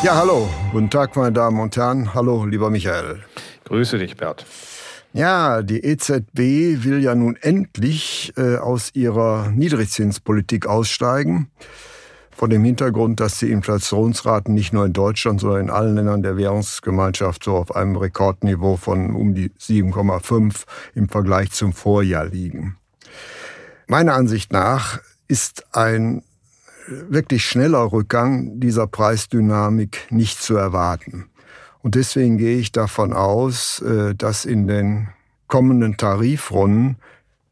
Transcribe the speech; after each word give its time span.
Ja, 0.00 0.14
hallo. 0.14 0.48
Guten 0.70 0.90
Tag, 0.90 1.16
meine 1.16 1.32
Damen 1.32 1.58
und 1.58 1.76
Herren. 1.76 2.14
Hallo, 2.14 2.44
lieber 2.44 2.70
Michael. 2.70 3.18
Grüße 3.64 3.98
dich, 3.98 4.16
Bert. 4.16 4.46
Ja, 5.12 5.60
die 5.62 5.84
EZB 5.84 6.84
will 6.84 7.02
ja 7.02 7.16
nun 7.16 7.34
endlich 7.34 8.32
äh, 8.36 8.58
aus 8.58 8.90
ihrer 8.94 9.50
Niedrigzinspolitik 9.50 10.66
aussteigen. 10.66 11.50
Vor 12.30 12.48
dem 12.48 12.62
Hintergrund, 12.62 13.18
dass 13.18 13.40
die 13.40 13.50
Inflationsraten 13.50 14.54
nicht 14.54 14.72
nur 14.72 14.86
in 14.86 14.92
Deutschland, 14.92 15.40
sondern 15.40 15.62
in 15.62 15.70
allen 15.70 15.96
Ländern 15.96 16.22
der 16.22 16.36
Währungsgemeinschaft 16.36 17.42
so 17.42 17.56
auf 17.56 17.74
einem 17.74 17.96
Rekordniveau 17.96 18.76
von 18.76 19.16
um 19.16 19.34
die 19.34 19.50
7,5 19.50 20.62
im 20.94 21.08
Vergleich 21.08 21.50
zum 21.50 21.72
Vorjahr 21.72 22.26
liegen. 22.26 22.76
Meiner 23.88 24.14
Ansicht 24.14 24.52
nach 24.52 25.00
ist 25.26 25.66
ein 25.74 26.22
wirklich 27.08 27.44
schneller 27.44 27.92
Rückgang 27.92 28.60
dieser 28.60 28.86
Preisdynamik 28.86 30.06
nicht 30.10 30.40
zu 30.40 30.56
erwarten. 30.56 31.30
Und 31.80 31.94
deswegen 31.94 32.38
gehe 32.38 32.58
ich 32.58 32.72
davon 32.72 33.12
aus, 33.12 33.80
äh, 33.82 34.14
dass 34.14 34.44
in 34.44 34.66
den 34.66 35.08
kommenden 35.46 35.96
Tarifrunden 35.96 36.96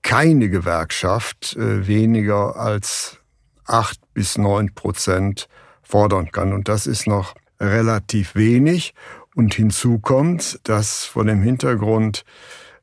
keine 0.02 0.48
Gewerkschaft 0.48 1.56
äh, 1.56 1.86
weniger 1.86 2.56
als 2.56 3.18
acht 3.64 3.98
bis 4.14 4.38
neun 4.38 4.74
Prozent 4.74 5.48
fordern 5.82 6.30
kann. 6.32 6.52
Und 6.52 6.68
das 6.68 6.86
ist 6.86 7.06
noch 7.06 7.34
relativ 7.60 8.34
wenig. 8.34 8.94
Und 9.34 9.54
hinzu 9.54 9.98
kommt, 9.98 10.60
dass 10.64 11.04
von 11.04 11.26
dem 11.26 11.42
Hintergrund 11.42 12.24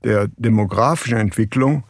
der 0.04 0.28
demografischen 0.36 1.18
Entwicklung 1.18 1.84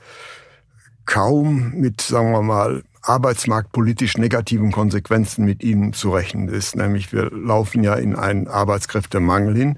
kaum 1.06 1.72
mit, 1.72 2.02
sagen 2.02 2.32
wir 2.32 2.42
mal, 2.42 2.84
arbeitsmarktpolitisch 3.04 4.18
negativen 4.18 4.72
Konsequenzen 4.72 5.46
mit 5.46 5.64
ihnen 5.64 5.94
zu 5.94 6.12
rechnen 6.12 6.48
ist. 6.48 6.76
Nämlich 6.76 7.14
wir 7.14 7.30
laufen 7.32 7.84
ja 7.84 7.96
in 7.96 8.16
einen 8.16 8.48
Arbeitskräftemangel 8.48 9.56
hin. 9.56 9.78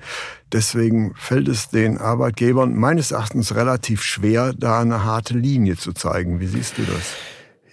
Deswegen 0.54 1.14
fällt 1.16 1.48
es 1.48 1.70
den 1.70 1.98
Arbeitgebern 1.98 2.76
meines 2.76 3.12
Erachtens 3.12 3.56
relativ 3.56 4.04
schwer, 4.04 4.54
da 4.58 4.80
eine 4.80 5.04
harte 5.04 5.34
Linie 5.38 5.76
zu 5.76 5.92
zeigen. 5.94 6.40
Wie 6.40 6.48
siehst 6.48 6.78
du 6.78 6.84
das? 6.84 7.16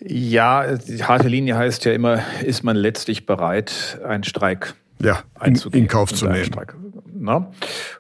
Ja, 0.01 0.75
die 0.75 1.05
harte 1.05 1.29
Linie 1.29 1.57
heißt 1.57 1.85
ja 1.85 1.93
immer, 1.93 2.23
ist 2.43 2.65
man 2.65 2.75
letztlich 2.75 3.25
bereit, 3.25 4.01
einen 4.05 4.25
Streik 4.25 4.75
ja, 5.01 5.23
in, 5.45 5.55
in 5.73 5.87
Kauf 5.87 6.13
zu 6.13 6.27
nehmen. 6.27 6.45
Streik. 6.45 6.75
Ne? 7.23 7.47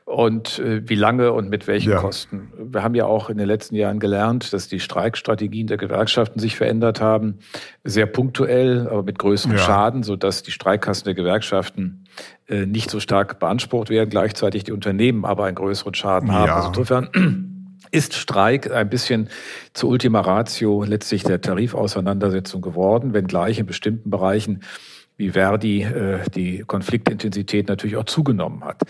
Und 0.05 0.59
äh, 0.59 0.89
wie 0.89 0.95
lange 0.95 1.33
und 1.33 1.48
mit 1.48 1.67
welchen 1.67 1.92
ja. 1.92 1.98
Kosten. 1.98 2.53
Wir 2.59 2.83
haben 2.83 2.95
ja 2.95 3.06
auch 3.06 3.31
in 3.31 3.39
den 3.39 3.47
letzten 3.47 3.77
Jahren 3.77 4.01
gelernt, 4.01 4.53
dass 4.53 4.69
die 4.69 4.81
Streikstrategien 4.81 5.69
der 5.69 5.77
Gewerkschaften 5.77 6.41
sich 6.41 6.56
verändert 6.56 7.01
haben, 7.01 7.39
sehr 7.84 8.06
punktuell, 8.06 8.89
aber 8.89 9.03
mit 9.05 9.19
größerem 9.19 9.56
ja. 9.56 9.62
Schaden, 9.62 10.03
sodass 10.03 10.43
die 10.43 10.50
Streikkassen 10.50 11.05
der 11.05 11.15
Gewerkschaften 11.15 12.05
äh, 12.48 12.67
nicht 12.67 12.91
so 12.91 13.00
stark 13.00 13.39
beansprucht 13.39 13.91
werden, 13.91 14.11
gleichzeitig 14.11 14.65
die 14.65 14.73
Unternehmen 14.73 15.25
aber 15.25 15.45
einen 15.45 15.55
größeren 15.55 15.95
Schaden 15.95 16.33
haben. 16.33 16.50
Also 16.50 16.69
insofern 16.69 17.09
ist 17.93 18.15
Streik 18.15 18.73
ein 18.73 18.89
bisschen 18.89 19.28
zur 19.75 19.91
Ultima 19.91 20.20
Ratio 20.20 20.83
letztlich 20.83 21.22
der 21.25 21.41
Tarifauseinandersetzung 21.41 22.62
geworden, 22.62 23.12
wenngleich 23.12 23.59
in 23.59 23.66
bestimmten 23.66 24.10
Bereichen 24.10 24.62
wie 25.17 25.31
Verdi 25.31 25.83
äh, 25.83 26.21
die 26.34 26.65
Konfliktintensität 26.67 27.69
natürlich 27.69 27.97
auch 27.97 28.05
zugenommen 28.05 28.65
hat. 28.65 28.83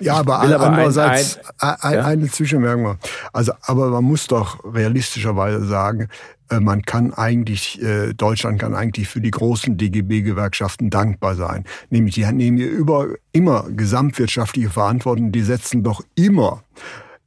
Ja, 0.00 0.14
aber, 0.14 0.40
aber 0.40 0.60
andererseits 0.60 1.38
ein, 1.58 1.76
ein, 1.80 1.94
ja? 1.94 2.04
eine 2.04 2.28
Zwischenmerkung. 2.28 2.96
Also, 3.32 3.52
aber 3.62 3.90
man 3.90 4.04
muss 4.04 4.26
doch 4.26 4.64
realistischerweise 4.64 5.64
sagen, 5.64 6.08
äh, 6.50 6.60
man 6.60 6.82
kann 6.82 7.12
eigentlich, 7.12 7.82
äh, 7.82 8.14
Deutschland 8.14 8.60
kann 8.60 8.74
eigentlich 8.74 9.08
für 9.08 9.20
die 9.20 9.30
großen 9.30 9.76
DGB-Gewerkschaften 9.76 10.90
dankbar 10.90 11.34
sein. 11.34 11.64
Nämlich, 11.90 12.14
die 12.14 12.24
nehmen 12.26 12.56
hier 12.56 12.70
über, 12.70 13.08
immer 13.32 13.66
gesamtwirtschaftliche 13.70 14.70
Verantwortung, 14.70 15.32
die 15.32 15.42
setzen 15.42 15.82
doch 15.82 16.02
immer 16.14 16.62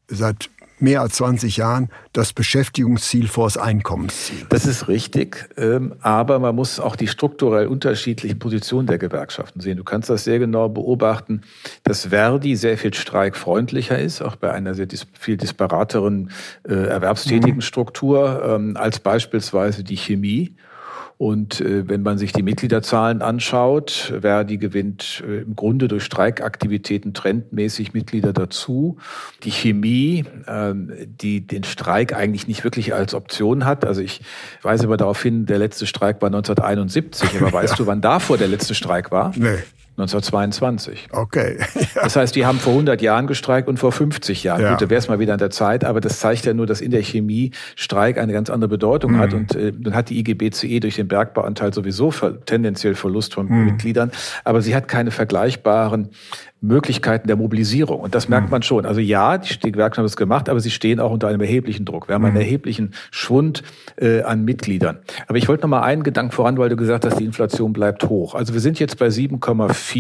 seit 0.08 0.50
mehr 0.82 1.02
als 1.02 1.16
20 1.16 1.58
Jahren 1.58 1.90
das 2.14 2.34
Beschäftigungsziel 2.34 3.28
vor 3.28 3.46
das 3.46 3.58
Einkommensziel. 3.58 4.46
Das 4.50 4.66
ist 4.66 4.88
richtig, 4.88 5.50
ähm, 5.58 5.96
aber 6.02 6.40
man 6.40 6.56
muss 6.56 6.80
auch 6.80 6.96
die 6.96 7.08
strukturell 7.08 7.68
unterschiedlichen 7.68 8.40
Positionen 8.40 8.88
der 8.88 8.98
Gewerkschaften 8.98 9.62
sehen. 9.62 9.78
Du 9.78 9.84
kannst 9.84 10.10
das 10.10 10.24
sehr 10.24 10.40
genau 10.40 10.70
beobachten, 10.70 11.42
dass 11.84 12.08
Verdi 12.08 12.56
sehr 12.56 12.78
viel 12.78 12.94
streikfreundlicher 12.94 14.00
ist, 14.00 14.22
auch 14.22 14.36
bei 14.36 14.52
einer 14.52 14.74
sehr 14.74 14.88
viel 15.20 15.38
disparateren 15.38 16.32
äh, 16.68 16.74
erwerbstätigen 16.74 17.56
mhm. 17.56 17.62
Struktur 17.62 18.42
ähm, 18.46 18.78
als 18.78 19.00
beispielsweise 19.00 19.84
die 19.84 19.98
Chemie. 19.98 20.56
Und 21.22 21.62
äh, 21.62 21.88
wenn 21.88 22.02
man 22.02 22.18
sich 22.18 22.34
die 22.34 22.42
Mitgliederzahlen 22.42 23.22
anschaut, 23.22 24.12
Verdi 24.22 24.58
gewinnt 24.58 25.24
äh, 25.24 25.42
im 25.42 25.56
Grunde 25.56 25.88
durch 25.88 26.04
Streikaktivitäten 26.04 27.14
trendmäßig 27.14 27.94
Mitglieder 27.94 28.34
dazu. 28.34 28.98
Die 29.44 29.52
Chemie, 29.52 30.26
äh, 30.48 30.74
die 31.06 31.46
den 31.46 31.64
Streik 31.64 32.16
eigentlich 32.16 32.48
nicht 32.48 32.64
wirklich 32.64 32.96
als 32.96 33.14
Option 33.14 33.66
hat. 33.66 33.86
Also 33.86 34.02
ich 34.02 34.22
weise 34.64 34.86
aber 34.86 34.98
darauf 34.98 35.22
hin, 35.22 35.46
der 35.46 35.60
letzte 35.60 35.86
Streik 35.86 36.24
war 36.24 36.30
1971. 36.30 37.40
Aber 37.40 37.54
weißt 37.54 37.78
du, 37.78 37.86
wann 37.86 38.02
davor 38.02 38.40
der 38.40 38.48
letzte 38.48 38.74
Streik 38.74 39.12
war? 39.12 39.32
Nee. 39.36 39.60
1922. 40.02 41.10
Okay. 41.12 41.58
Ja. 41.96 42.04
Das 42.04 42.16
heißt, 42.16 42.36
die 42.36 42.46
haben 42.46 42.60
vor 42.60 42.74
100 42.74 43.02
Jahren 43.02 43.28
gestreikt 43.28 43.68
und 43.68 43.78
vor 43.78 43.92
50 43.92 44.44
Jahren. 44.44 44.62
Ja. 44.62 44.72
Gut, 44.72 44.82
da 44.82 44.90
wäre 44.90 45.00
es 45.00 45.08
mal 45.10 45.20
wieder 45.20 45.34
an 45.34 45.40
der 45.40 45.50
Zeit, 45.50 45.84
aber 45.84 46.00
das 46.00 46.20
zeigt 46.20 46.46
ja 46.46 46.54
nur, 46.54 46.66
dass 46.66 46.80
in 46.80 46.92
der 46.92 47.02
Chemie 47.02 47.52
Streik 47.76 48.18
eine 48.18 48.32
ganz 48.32 48.50
andere 48.50 48.70
Bedeutung 48.70 49.14
mhm. 49.14 49.18
hat. 49.18 49.34
Und 49.34 49.56
äh, 49.56 49.74
dann 49.78 49.94
hat 49.94 50.10
die 50.10 50.20
IGBCE 50.20 50.80
durch 50.80 50.96
den 50.96 51.08
Bergbauanteil 51.08 51.74
sowieso 51.74 52.12
tendenziell 52.46 52.96
Verlust 52.96 53.34
von 53.34 53.48
mhm. 53.48 53.66
Mitgliedern, 53.66 54.12
aber 54.44 54.62
sie 54.62 54.76
hat 54.76 54.88
keine 54.88 55.12
vergleichbaren 55.12 56.10
Möglichkeiten 56.62 57.28
der 57.28 57.38
Mobilisierung. 57.38 58.00
Und 58.00 58.14
das 58.14 58.30
merkt 58.30 58.48
mhm. 58.48 58.52
man 58.52 58.62
schon. 58.62 58.86
Also 58.86 59.02
ja, 59.02 59.40
die, 59.40 59.58
die 59.60 59.72
Gewerkschaften 59.72 60.02
haben 60.02 60.06
es 60.06 60.16
gemacht, 60.16 60.48
aber 60.48 60.60
sie 60.60 60.70
stehen 60.70 61.00
auch 61.00 61.12
unter 61.12 61.28
einem 61.28 61.42
erheblichen 61.42 61.86
Druck. 61.86 62.08
Wir 62.08 62.16
haben 62.16 62.24
einen 62.24 62.36
mhm. 62.36 62.42
erheblichen 62.42 62.94
Schwund 63.10 63.64
äh, 63.98 64.22
an 64.22 64.46
Mitgliedern. 64.46 65.00
Aber 65.28 65.40
ich 65.40 65.48
wollte 65.48 65.64
noch 65.64 65.70
mal 65.70 65.82
einen 65.82 66.04
Gedanken 66.04 66.32
voran, 66.32 66.58
weil 66.60 66.70
du 66.70 66.76
gesagt 66.76 67.04
hast, 67.04 67.20
die 67.20 67.26
Inflation 67.26 67.74
bleibt 67.74 68.08
hoch. 68.08 68.36
Also 68.36 68.54
wir 68.54 68.62
sind 68.62 68.80
jetzt 68.80 69.00
bei 69.00 69.08
7,4 69.08 69.91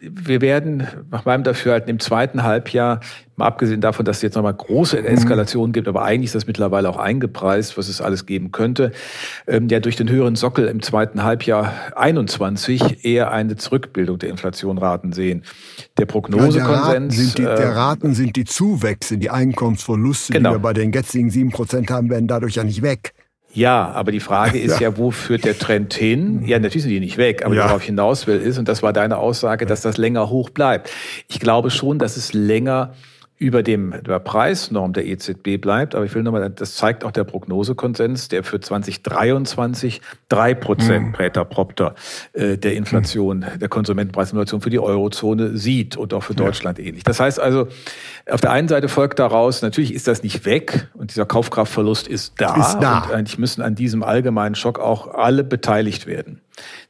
wir 0.00 0.40
werden 0.40 0.86
nach 1.10 1.24
meinem 1.24 1.44
Dafürhalten 1.44 1.88
im 1.88 1.98
zweiten 1.98 2.42
Halbjahr, 2.42 3.00
mal 3.36 3.46
abgesehen 3.46 3.80
davon, 3.80 4.04
dass 4.04 4.16
es 4.16 4.22
jetzt 4.22 4.34
nochmal 4.34 4.54
große 4.54 4.98
mhm. 4.98 5.06
Eskalationen 5.06 5.72
gibt, 5.72 5.88
aber 5.88 6.02
eigentlich 6.02 6.26
ist 6.26 6.34
das 6.34 6.46
mittlerweile 6.46 6.88
auch 6.88 6.98
eingepreist, 6.98 7.78
was 7.78 7.88
es 7.88 8.00
alles 8.00 8.26
geben 8.26 8.52
könnte, 8.52 8.92
ähm, 9.46 9.68
ja 9.68 9.80
durch 9.80 9.96
den 9.96 10.08
höheren 10.08 10.36
Sockel 10.36 10.66
im 10.66 10.82
zweiten 10.82 11.22
Halbjahr 11.22 11.72
21 11.96 13.04
eher 13.04 13.30
eine 13.30 13.56
Zurückbildung 13.56 14.18
der 14.18 14.30
Inflationraten 14.30 15.12
sehen. 15.12 15.44
Der 15.96 16.06
Prognosekonsens... 16.06 17.38
Ja, 17.38 17.44
der, 17.44 17.48
Raten 17.48 17.62
der, 17.62 17.76
Raten 17.76 18.14
sind 18.14 18.36
die 18.36 18.44
Zuwächse, 18.44 19.18
die 19.18 19.30
Einkommensverluste, 19.30 20.32
genau. 20.32 20.50
die 20.50 20.54
wir 20.56 20.60
bei 20.60 20.72
den 20.72 20.92
jetzigen 20.92 21.30
sieben 21.30 21.50
Prozent 21.50 21.90
haben, 21.90 22.10
werden 22.10 22.28
dadurch 22.28 22.56
ja 22.56 22.64
nicht 22.64 22.82
weg. 22.82 23.14
Ja, 23.52 23.90
aber 23.92 24.12
die 24.12 24.20
Frage 24.20 24.58
ist 24.60 24.80
ja. 24.80 24.90
ja, 24.90 24.96
wo 24.96 25.10
führt 25.10 25.44
der 25.44 25.58
Trend 25.58 25.94
hin? 25.94 26.42
Ja, 26.46 26.58
natürlich 26.58 26.82
sind 26.82 26.92
die 26.92 27.00
nicht 27.00 27.16
weg, 27.16 27.44
aber 27.44 27.54
ja. 27.54 27.64
worauf 27.64 27.80
ich 27.80 27.86
hinaus 27.86 28.26
will 28.26 28.40
ist, 28.40 28.58
und 28.58 28.68
das 28.68 28.82
war 28.82 28.92
deine 28.92 29.18
Aussage, 29.18 29.66
dass 29.66 29.80
das 29.80 29.96
länger 29.96 30.30
hoch 30.30 30.50
bleibt. 30.50 30.90
Ich 31.28 31.40
glaube 31.40 31.70
schon, 31.70 31.98
dass 31.98 32.16
es 32.16 32.32
länger 32.32 32.94
über 33.38 33.62
dem 33.62 33.94
der 34.04 34.18
Preisnorm 34.18 34.92
der 34.92 35.06
EZB 35.06 35.60
bleibt. 35.60 35.94
Aber 35.94 36.04
ich 36.04 36.14
will 36.14 36.22
nochmal, 36.22 36.50
das 36.50 36.74
zeigt 36.74 37.04
auch 37.04 37.12
der 37.12 37.24
Prognosekonsens, 37.24 38.28
der 38.28 38.42
für 38.42 38.60
2023 38.60 40.00
drei 40.28 40.54
Prozent 40.54 41.08
mhm. 41.08 41.12
Präter 41.12 41.44
propter 41.44 41.94
äh, 42.32 42.58
der 42.58 42.74
Inflation, 42.74 43.38
mhm. 43.38 43.58
der 43.60 43.68
Konsumentenpreisinflation 43.68 44.60
für 44.60 44.70
die 44.70 44.80
Eurozone 44.80 45.56
sieht 45.56 45.96
und 45.96 46.12
auch 46.14 46.22
für 46.22 46.34
Deutschland 46.34 46.78
ja. 46.78 46.84
ähnlich. 46.86 47.04
Das 47.04 47.20
heißt 47.20 47.38
also, 47.38 47.68
auf 48.28 48.40
der 48.40 48.50
einen 48.50 48.68
Seite 48.68 48.88
folgt 48.88 49.20
daraus, 49.20 49.62
natürlich 49.62 49.94
ist 49.94 50.08
das 50.08 50.22
nicht 50.22 50.44
weg 50.44 50.88
und 50.94 51.10
dieser 51.10 51.24
Kaufkraftverlust 51.24 52.08
ist 52.08 52.34
da. 52.38 52.56
Ist 52.56 52.78
da. 52.80 53.04
Und 53.04 53.12
eigentlich 53.12 53.38
müssen 53.38 53.62
an 53.62 53.76
diesem 53.76 54.02
allgemeinen 54.02 54.56
Schock 54.56 54.80
auch 54.80 55.14
alle 55.14 55.44
beteiligt 55.44 56.06
werden. 56.06 56.40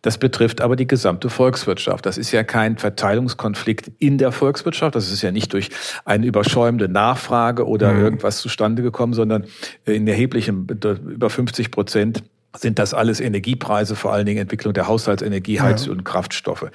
Das 0.02 0.18
betrifft 0.18 0.60
aber 0.60 0.76
die 0.76 0.86
gesamte 0.86 1.30
Volkswirtschaft. 1.30 2.06
Das 2.06 2.18
ist 2.18 2.32
ja 2.32 2.44
kein 2.44 2.78
Verteilungskonflikt 2.78 3.90
in 3.98 4.18
der 4.18 4.32
Volkswirtschaft. 4.32 4.94
Das 4.94 5.10
ist 5.10 5.22
ja 5.22 5.32
nicht 5.32 5.52
durch 5.52 5.70
eine 6.04 6.26
überschäumende 6.26 6.88
Nachfrage 6.88 7.66
oder 7.66 7.92
mhm. 7.92 8.02
irgendwas 8.02 8.38
zustande 8.38 8.82
gekommen, 8.82 9.14
sondern 9.14 9.46
in 9.84 10.06
erheblichem, 10.06 10.66
über 10.66 11.30
50 11.30 11.70
Prozent 11.70 12.22
sind 12.56 12.78
das 12.78 12.94
alles 12.94 13.20
Energiepreise, 13.20 13.94
vor 13.94 14.12
allen 14.12 14.24
Dingen 14.24 14.40
Entwicklung 14.40 14.72
der 14.72 14.88
Haushaltsenergie, 14.88 15.60
Heiz- 15.60 15.86
ja. 15.86 15.92
und 15.92 16.04
Kraftstoffe. 16.04 16.70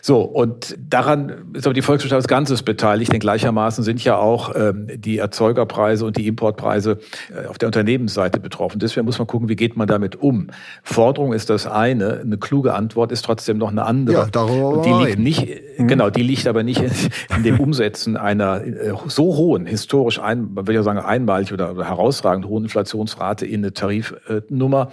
So, 0.00 0.20
und 0.22 0.76
daran 0.78 1.52
ist 1.54 1.64
aber 1.64 1.74
die 1.74 1.82
Volkswirtschaft 1.82 2.16
als 2.16 2.28
Ganzes 2.28 2.62
beteiligt, 2.64 3.12
denn 3.12 3.20
gleichermaßen 3.20 3.84
sind 3.84 4.02
ja 4.02 4.16
auch 4.16 4.52
ähm, 4.56 4.88
die 4.94 5.18
Erzeugerpreise 5.18 6.04
und 6.06 6.16
die 6.16 6.26
Importpreise 6.26 6.98
äh, 7.30 7.46
auf 7.46 7.56
der 7.58 7.68
Unternehmensseite 7.68 8.40
betroffen. 8.40 8.80
Deswegen 8.80 9.06
muss 9.06 9.18
man 9.18 9.28
gucken, 9.28 9.48
wie 9.48 9.54
geht 9.54 9.76
man 9.76 9.86
damit 9.86 10.16
um. 10.16 10.48
Forderung 10.82 11.32
ist 11.32 11.50
das 11.50 11.68
eine, 11.68 12.20
eine 12.20 12.38
kluge 12.38 12.74
Antwort 12.74 13.12
ist 13.12 13.24
trotzdem 13.24 13.58
noch 13.58 13.70
eine 13.70 13.84
andere. 13.84 14.16
Ja, 14.16 14.28
darüber 14.30 14.70
und 14.70 14.84
die 14.84 15.04
liegt 15.04 15.18
nicht, 15.20 15.78
mhm. 15.78 15.86
genau, 15.86 16.10
die 16.10 16.22
liegt 16.22 16.48
aber 16.48 16.64
nicht 16.64 16.80
in, 16.80 16.90
in 17.36 17.42
dem 17.44 17.60
Umsetzen 17.60 18.16
einer 18.16 18.64
äh, 18.64 18.92
so 19.06 19.36
hohen, 19.36 19.66
historisch 19.66 20.18
ein, 20.18 20.52
man 20.54 20.66
will 20.66 20.74
ja 20.74 20.82
sagen 20.82 20.98
einmalig 20.98 21.52
oder, 21.52 21.70
oder 21.70 21.88
herausragend 21.88 22.46
hohen 22.46 22.64
Inflationsrate 22.64 23.46
in 23.46 23.60
eine 23.60 23.72
Tarifnummer, 23.72 24.90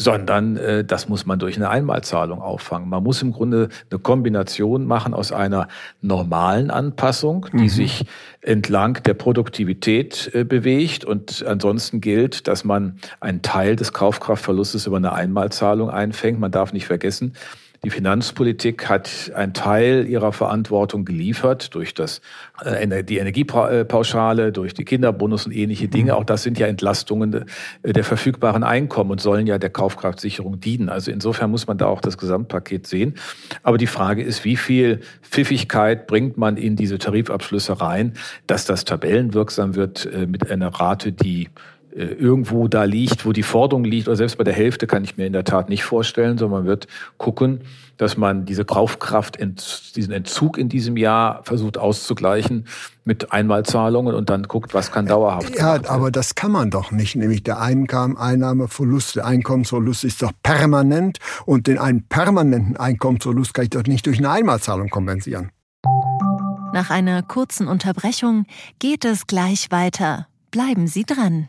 sondern 0.00 0.56
äh, 0.56 0.82
das 0.82 1.10
muss 1.10 1.26
man 1.26 1.38
durch 1.38 1.56
eine 1.56 1.68
Einmalzahlung 1.68 2.40
auffangen. 2.40 2.88
Man 2.88 3.02
muss 3.02 3.20
im 3.20 3.32
Grunde 3.32 3.68
eine 3.90 4.00
Kombination 4.00 4.86
machen 4.86 5.12
aus 5.12 5.30
einer 5.30 5.68
normalen 6.00 6.70
Anpassung, 6.70 7.46
die 7.52 7.64
mhm. 7.64 7.68
sich 7.68 8.06
entlang 8.40 9.02
der 9.02 9.12
Produktivität 9.12 10.30
äh, 10.32 10.44
bewegt 10.44 11.04
und 11.04 11.44
ansonsten 11.46 12.00
gilt, 12.00 12.48
dass 12.48 12.64
man 12.64 12.98
einen 13.20 13.42
Teil 13.42 13.76
des 13.76 13.92
Kaufkraftverlustes 13.92 14.86
über 14.86 14.96
eine 14.96 15.12
Einmalzahlung 15.12 15.90
einfängt. 15.90 16.40
Man 16.40 16.50
darf 16.50 16.72
nicht 16.72 16.86
vergessen, 16.86 17.34
die 17.82 17.90
Finanzpolitik 17.90 18.90
hat 18.90 19.32
einen 19.34 19.54
Teil 19.54 20.06
ihrer 20.06 20.32
Verantwortung 20.32 21.06
geliefert 21.06 21.74
durch 21.74 21.94
das, 21.94 22.20
äh, 22.62 23.04
die 23.04 23.16
Energiepauschale, 23.16 24.52
durch 24.52 24.74
die 24.74 24.84
Kinderbonus 24.84 25.46
und 25.46 25.52
ähnliche 25.52 25.88
Dinge. 25.88 26.12
Mhm. 26.12 26.18
Auch 26.18 26.24
das 26.24 26.42
sind 26.42 26.58
ja 26.58 26.66
Entlastungen 26.66 27.46
äh, 27.82 27.92
der 27.92 28.04
verfügbaren 28.04 28.64
Einkommen 28.64 29.10
und 29.10 29.20
sollen 29.22 29.46
ja 29.46 29.56
der 29.56 29.70
Kaufkraftsicherung 29.70 30.60
dienen. 30.60 30.90
Also 30.90 31.10
insofern 31.10 31.50
muss 31.50 31.66
man 31.66 31.78
da 31.78 31.86
auch 31.86 32.02
das 32.02 32.18
Gesamtpaket 32.18 32.86
sehen. 32.86 33.14
Aber 33.62 33.78
die 33.78 33.86
Frage 33.86 34.22
ist, 34.22 34.44
wie 34.44 34.56
viel 34.56 35.00
Pfiffigkeit 35.22 36.06
bringt 36.06 36.36
man 36.36 36.58
in 36.58 36.76
diese 36.76 36.98
Tarifabschlüsse 36.98 37.80
rein, 37.80 38.12
dass 38.46 38.66
das 38.66 38.84
tabellenwirksam 38.84 39.74
wird 39.74 40.04
äh, 40.04 40.26
mit 40.26 40.50
einer 40.50 40.68
Rate, 40.68 41.12
die 41.12 41.48
irgendwo 41.92 42.68
da 42.68 42.84
liegt, 42.84 43.26
wo 43.26 43.32
die 43.32 43.42
Forderung 43.42 43.84
liegt, 43.84 44.08
oder 44.08 44.16
selbst 44.16 44.38
bei 44.38 44.44
der 44.44 44.54
Hälfte 44.54 44.86
kann 44.86 45.04
ich 45.04 45.16
mir 45.16 45.26
in 45.26 45.32
der 45.32 45.44
Tat 45.44 45.68
nicht 45.68 45.84
vorstellen, 45.84 46.38
sondern 46.38 46.60
man 46.60 46.66
wird 46.66 46.86
gucken, 47.18 47.62
dass 47.96 48.16
man 48.16 48.46
diese 48.46 48.64
Kaufkraft, 48.64 49.38
diesen 49.96 50.12
Entzug 50.12 50.56
in 50.56 50.68
diesem 50.68 50.96
Jahr 50.96 51.42
versucht 51.44 51.76
auszugleichen 51.76 52.66
mit 53.04 53.32
Einmalzahlungen 53.32 54.14
und 54.14 54.30
dann 54.30 54.44
guckt, 54.44 54.72
was 54.72 54.90
kann 54.90 55.06
dauerhaft 55.06 55.54
Ja, 55.56 55.80
aber 55.88 56.10
das 56.10 56.34
kann 56.34 56.52
man 56.52 56.70
doch 56.70 56.92
nicht, 56.92 57.16
nämlich 57.16 57.42
der 57.42 57.60
Einnahmeverlust, 57.60 59.16
der 59.16 59.26
Einkommensverlust 59.26 60.04
ist 60.04 60.22
doch 60.22 60.32
permanent 60.42 61.18
und 61.44 61.66
den 61.66 61.78
einen 61.78 62.06
permanenten 62.08 62.76
Einkommensverlust 62.76 63.52
kann 63.52 63.64
ich 63.64 63.70
doch 63.70 63.82
nicht 63.82 64.06
durch 64.06 64.18
eine 64.18 64.30
Einmalzahlung 64.30 64.88
kompensieren. 64.88 65.50
Nach 66.72 66.90
einer 66.90 67.22
kurzen 67.22 67.66
Unterbrechung 67.66 68.46
geht 68.78 69.04
es 69.04 69.26
gleich 69.26 69.70
weiter. 69.70 70.28
Bleiben 70.50 70.86
Sie 70.86 71.04
dran. 71.04 71.48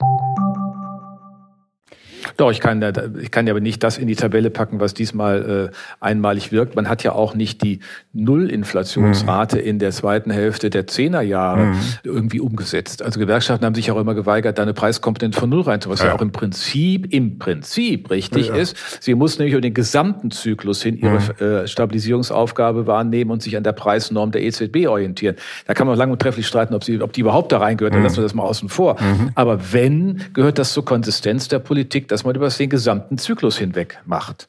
you 0.00 0.47
Doch, 2.36 2.50
ich 2.50 2.60
kann, 2.60 2.82
ich 3.20 3.30
kann 3.30 3.46
ja 3.46 3.52
aber 3.52 3.60
nicht 3.60 3.82
das 3.82 3.98
in 3.98 4.06
die 4.06 4.16
Tabelle 4.16 4.50
packen, 4.50 4.80
was 4.80 4.94
diesmal 4.94 5.70
äh, 5.72 5.76
einmalig 6.00 6.52
wirkt. 6.52 6.76
Man 6.76 6.88
hat 6.88 7.02
ja 7.02 7.12
auch 7.12 7.34
nicht 7.34 7.62
die 7.62 7.80
Nullinflationsrate 8.12 9.56
mhm. 9.56 9.62
in 9.62 9.78
der 9.78 9.92
zweiten 9.92 10.30
Hälfte 10.30 10.70
der 10.70 10.86
Zehnerjahre 10.86 11.66
mhm. 11.66 11.78
irgendwie 12.02 12.40
umgesetzt. 12.40 13.02
Also 13.02 13.20
Gewerkschaften 13.20 13.64
haben 13.64 13.74
sich 13.74 13.90
auch 13.90 13.98
immer 13.98 14.14
geweigert, 14.14 14.58
da 14.58 14.62
eine 14.62 14.74
Preiskompetenz 14.74 15.36
von 15.36 15.50
Null 15.50 15.62
reinzumachen, 15.62 15.98
was 15.98 16.04
ja. 16.04 16.08
ja. 16.08 16.16
auch 16.16 16.22
im 16.22 16.32
Prinzip, 16.32 17.12
im 17.12 17.38
Prinzip 17.38 18.10
richtig 18.10 18.48
ja. 18.48 18.54
ist. 18.54 18.76
Sie 19.00 19.14
muss 19.14 19.38
nämlich 19.38 19.52
über 19.52 19.60
den 19.60 19.74
gesamten 19.74 20.30
Zyklus 20.30 20.82
hin 20.82 20.96
ihre 20.96 21.18
mhm. 21.20 21.44
äh, 21.44 21.66
Stabilisierungsaufgabe 21.66 22.86
wahrnehmen 22.86 23.30
und 23.30 23.42
sich 23.42 23.56
an 23.56 23.62
der 23.62 23.72
Preisnorm 23.72 24.32
der 24.32 24.42
EZB 24.42 24.86
orientieren. 24.88 25.36
Da 25.66 25.74
kann 25.74 25.86
man 25.86 25.96
lang 25.96 26.10
und 26.10 26.20
trefflich 26.20 26.46
streiten, 26.46 26.74
ob, 26.74 26.84
sie, 26.84 27.00
ob 27.00 27.12
die 27.12 27.20
überhaupt 27.20 27.52
da 27.52 27.58
reingehört. 27.58 27.94
Dann 27.94 28.00
mhm. 28.00 28.06
lassen 28.06 28.16
wir 28.16 28.22
das 28.22 28.34
mal 28.34 28.44
außen 28.44 28.68
vor. 28.68 29.00
Mhm. 29.00 29.30
Aber 29.34 29.72
wenn, 29.72 30.22
gehört 30.34 30.58
das 30.58 30.72
zur 30.72 30.84
Konsistenz 30.84 31.48
der 31.48 31.58
Politik, 31.58 31.77
dass 32.08 32.24
man 32.24 32.34
über 32.34 32.48
den 32.48 32.70
gesamten 32.70 33.18
Zyklus 33.18 33.58
hinweg 33.58 33.98
macht. 34.04 34.48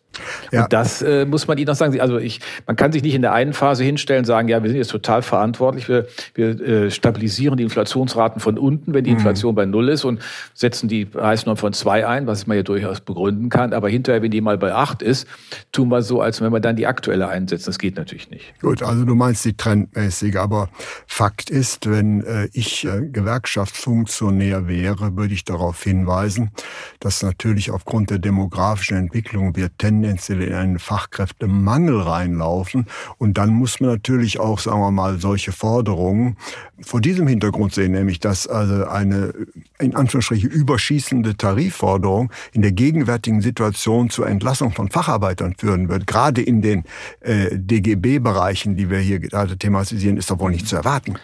Ja. 0.51 0.63
Und 0.63 0.73
das 0.73 1.01
äh, 1.01 1.25
muss 1.25 1.47
man 1.47 1.57
Ihnen 1.57 1.67
noch 1.67 1.75
sagen. 1.75 1.99
Also 1.99 2.17
ich, 2.17 2.39
man 2.65 2.75
kann 2.75 2.91
sich 2.91 3.03
nicht 3.03 3.13
in 3.13 3.21
der 3.21 3.33
einen 3.33 3.53
Phase 3.53 3.83
hinstellen 3.83 4.21
und 4.21 4.25
sagen, 4.25 4.47
ja, 4.47 4.61
wir 4.63 4.69
sind 4.69 4.77
jetzt 4.77 4.91
total 4.91 5.21
verantwortlich, 5.21 5.87
wir, 5.87 6.07
wir 6.33 6.59
äh, 6.59 6.91
stabilisieren 6.91 7.57
die 7.57 7.63
Inflationsraten 7.63 8.41
von 8.41 8.57
unten, 8.57 8.93
wenn 8.93 9.03
die 9.03 9.11
mhm. 9.11 9.17
Inflation 9.17 9.53
mhm. 9.53 9.55
bei 9.55 9.65
Null 9.65 9.89
ist 9.89 10.05
und 10.05 10.21
setzen 10.53 10.89
die 10.89 11.05
Preisnorm 11.05 11.57
von 11.57 11.73
zwei 11.73 12.07
ein, 12.07 12.27
was 12.27 12.47
man 12.47 12.57
ja 12.57 12.63
durchaus 12.63 13.01
begründen 13.01 13.49
kann. 13.49 13.73
Aber 13.73 13.89
hinterher, 13.89 14.21
wenn 14.21 14.31
die 14.31 14.41
mal 14.41 14.57
bei 14.57 14.73
acht 14.73 15.01
ist, 15.01 15.27
tun 15.71 15.89
wir 15.89 16.01
so, 16.01 16.21
als 16.21 16.41
wenn 16.41 16.51
wir 16.51 16.59
dann 16.59 16.75
die 16.75 16.87
aktuelle 16.87 17.27
einsetzen. 17.27 17.65
Das 17.67 17.77
geht 17.77 17.95
natürlich 17.95 18.29
nicht. 18.29 18.59
Gut, 18.61 18.81
also 18.83 19.05
du 19.05 19.15
meinst 19.15 19.45
die 19.45 19.55
trendmäßige, 19.55 20.37
aber 20.37 20.69
Fakt 21.05 21.49
ist, 21.49 21.89
wenn 21.89 22.23
äh, 22.23 22.49
ich 22.53 22.85
äh, 22.85 23.07
Gewerkschaftsfunktionär 23.11 24.67
wäre, 24.67 25.15
würde 25.15 25.33
ich 25.33 25.45
darauf 25.45 25.83
hinweisen, 25.83 26.51
dass 26.99 27.21
natürlich 27.21 27.71
aufgrund 27.71 28.09
der 28.09 28.19
demografischen 28.19 28.97
Entwicklung 28.97 29.55
wir 29.55 29.69
tendenziell 29.77 29.98
tendenziell 30.01 30.41
in 30.41 30.53
einen 30.53 30.79
Fachkräftemangel 30.79 32.01
reinlaufen. 32.01 32.85
Und 33.17 33.37
dann 33.37 33.49
muss 33.49 33.79
man 33.79 33.91
natürlich 33.91 34.39
auch, 34.39 34.59
sagen 34.59 34.79
wir 34.79 34.91
mal, 34.91 35.19
solche 35.19 35.51
Forderungen 35.51 36.37
vor 36.81 37.01
diesem 37.01 37.27
Hintergrund 37.27 37.73
sehen, 37.73 37.91
nämlich 37.91 38.19
dass 38.19 38.47
also 38.47 38.85
eine 38.85 39.33
in 39.79 39.95
Anführungsstrichen 39.95 40.49
überschießende 40.49 41.35
Tarifforderung 41.35 42.31
in 42.53 42.61
der 42.61 42.71
gegenwärtigen 42.71 43.41
Situation 43.41 44.09
zur 44.09 44.27
Entlassung 44.27 44.71
von 44.71 44.89
Facharbeitern 44.89 45.55
führen 45.57 45.89
wird. 45.89 46.07
Gerade 46.07 46.41
in 46.41 46.61
den 46.61 46.83
äh, 47.21 47.49
DGB-Bereichen, 47.51 48.75
die 48.75 48.89
wir 48.89 48.99
hier 48.99 49.19
gerade 49.19 49.57
thematisieren, 49.57 50.17
ist 50.17 50.31
doch 50.31 50.39
wohl 50.39 50.51
nicht 50.51 50.67
zu 50.67 50.75
erwarten. 50.75 51.15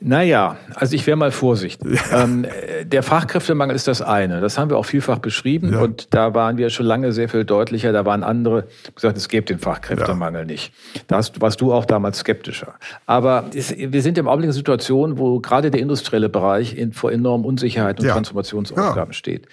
Naja, 0.00 0.56
also 0.74 0.94
ich 0.94 1.06
wäre 1.06 1.16
mal 1.16 1.30
vorsichtig. 1.30 1.98
ähm, 2.12 2.46
der 2.84 3.02
Fachkräftemangel 3.02 3.74
ist 3.74 3.88
das 3.88 4.02
eine. 4.02 4.40
Das 4.40 4.58
haben 4.58 4.70
wir 4.70 4.78
auch 4.78 4.86
vielfach 4.86 5.18
beschrieben 5.18 5.72
ja. 5.72 5.80
und 5.80 6.14
da 6.14 6.34
waren 6.34 6.56
wir 6.56 6.70
schon 6.70 6.86
lange 6.86 7.12
sehr 7.12 7.28
viel 7.28 7.44
deutlicher. 7.44 7.92
Da 7.92 8.04
waren 8.04 8.22
andere 8.22 8.66
gesagt, 8.94 9.16
es 9.16 9.28
gibt 9.28 9.50
den 9.50 9.58
Fachkräftemangel 9.58 10.42
ja. 10.42 10.46
nicht. 10.46 10.72
Da 11.06 11.20
warst 11.40 11.60
du 11.60 11.72
auch 11.72 11.84
damals 11.84 12.18
skeptischer. 12.18 12.74
Aber 13.06 13.44
es, 13.54 13.74
wir 13.76 14.02
sind 14.02 14.18
im 14.18 14.28
Augenblick 14.28 14.46
in 14.46 14.50
einer 14.50 14.54
Situation, 14.54 15.18
wo 15.18 15.40
gerade 15.40 15.70
der 15.70 15.80
industrielle 15.80 16.28
Bereich 16.28 16.76
in, 16.76 16.92
vor 16.92 17.12
enormen 17.12 17.44
Unsicherheit 17.44 17.98
und 17.98 18.06
ja. 18.06 18.12
Transformationsaufgaben 18.12 19.12
steht. 19.12 19.46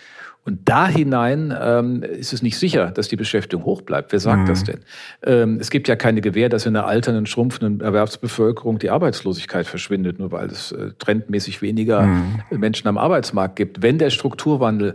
Und 0.45 0.69
da 0.69 0.87
hinein 0.87 1.51
ähm, 1.59 2.03
ist 2.03 2.31
es 2.31 2.43
nicht 2.43 2.59
sicher, 2.59 2.91
dass 2.91 3.07
die 3.07 3.15
Beschäftigung 3.15 3.65
hoch 3.65 3.81
bleibt. 3.81 4.11
Wer 4.11 4.19
sagt 4.19 4.43
mhm. 4.43 4.45
das 4.45 4.63
denn? 4.63 4.79
Ähm, 5.25 5.57
es 5.59 5.71
gibt 5.71 5.87
ja 5.87 5.95
keine 5.95 6.21
Gewähr, 6.21 6.49
dass 6.49 6.67
in 6.67 6.75
einer 6.75 6.85
alternden, 6.85 7.25
schrumpfenden 7.25 7.81
Erwerbsbevölkerung 7.81 8.77
die 8.77 8.91
Arbeitslosigkeit 8.91 9.65
verschwindet, 9.65 10.19
nur 10.19 10.31
weil 10.31 10.45
es 10.47 10.71
äh, 10.71 10.91
trendmäßig 10.99 11.63
weniger 11.63 12.03
mhm. 12.03 12.41
Menschen 12.51 12.87
am 12.87 12.99
Arbeitsmarkt 12.99 13.55
gibt. 13.55 13.81
Wenn 13.81 13.97
der 13.97 14.11
Strukturwandel 14.11 14.93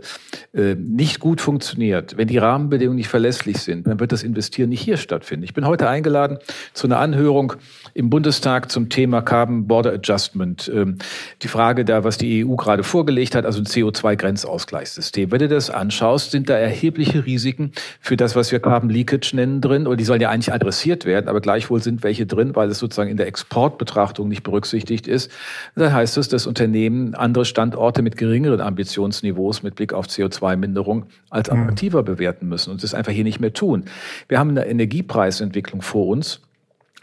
äh, 0.53 0.75
nicht 0.75 1.19
gut 1.19 1.41
funktioniert, 1.41 2.15
wenn 2.15 2.29
die 2.29 2.37
Rahmenbedingungen 2.37 2.95
nicht 2.95 3.09
verlässlich 3.09 3.57
sind, 3.57 3.87
dann 3.87 3.99
wird 3.99 4.13
das 4.13 4.23
Investieren 4.23 4.69
nicht 4.69 4.81
hier 4.81 4.95
stattfinden. 4.95 5.43
Ich 5.43 5.53
bin 5.53 5.67
heute 5.67 5.89
eingeladen 5.89 6.37
zu 6.73 6.87
einer 6.87 6.99
Anhörung 6.99 7.53
im 7.93 8.09
Bundestag 8.09 8.71
zum 8.71 8.89
Thema 8.89 9.21
Carbon 9.21 9.67
Border 9.67 9.93
Adjustment. 9.93 10.71
Ähm, 10.73 10.97
die 11.41 11.47
Frage 11.47 11.85
da, 11.85 12.03
was 12.03 12.17
die 12.17 12.45
EU 12.45 12.55
gerade 12.55 12.83
vorgelegt 12.83 13.35
hat, 13.35 13.45
also 13.45 13.59
ein 13.59 13.65
CO2-Grenzausgleichssystem 13.65 15.31
wenn 15.31 15.39
du 15.39 15.47
das 15.47 15.69
anschaust, 15.69 16.31
sind 16.31 16.49
da 16.49 16.57
erhebliche 16.57 17.25
Risiken 17.25 17.71
für 17.99 18.17
das, 18.17 18.35
was 18.35 18.51
wir 18.51 18.59
Carbon 18.59 18.89
Leakage 18.89 19.35
nennen, 19.35 19.61
drin. 19.61 19.87
Und 19.87 19.99
die 19.99 20.03
sollen 20.03 20.21
ja 20.21 20.29
eigentlich 20.29 20.53
adressiert 20.53 21.05
werden, 21.05 21.27
aber 21.27 21.41
gleichwohl 21.41 21.81
sind 21.81 22.03
welche 22.03 22.25
drin, 22.25 22.55
weil 22.55 22.69
es 22.69 22.79
sozusagen 22.79 23.09
in 23.09 23.17
der 23.17 23.27
Exportbetrachtung 23.27 24.27
nicht 24.27 24.43
berücksichtigt 24.43 25.07
ist. 25.07 25.31
Dann 25.75 25.93
heißt 25.93 26.17
es, 26.17 26.27
dass 26.27 26.47
Unternehmen 26.47 27.15
andere 27.15 27.45
Standorte 27.45 28.01
mit 28.01 28.17
geringeren 28.17 28.61
Ambitionsniveaus 28.61 29.63
mit 29.63 29.75
Blick 29.75 29.93
auf 29.93 30.07
CO2-Minderung 30.07 31.05
als 31.29 31.49
mhm. 31.49 31.61
attraktiver 31.61 32.03
bewerten 32.03 32.47
müssen 32.47 32.71
und 32.71 32.83
das 32.83 32.93
einfach 32.93 33.11
hier 33.11 33.23
nicht 33.23 33.39
mehr 33.39 33.53
tun. 33.53 33.85
Wir 34.27 34.39
haben 34.39 34.49
eine 34.49 34.67
Energiepreisentwicklung 34.67 35.81
vor 35.81 36.07
uns, 36.07 36.41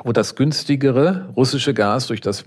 wo 0.02 0.12
das 0.12 0.36
günstigere 0.36 1.28
russische 1.36 1.74
Gas 1.74 2.06
durch 2.06 2.20
das 2.20 2.44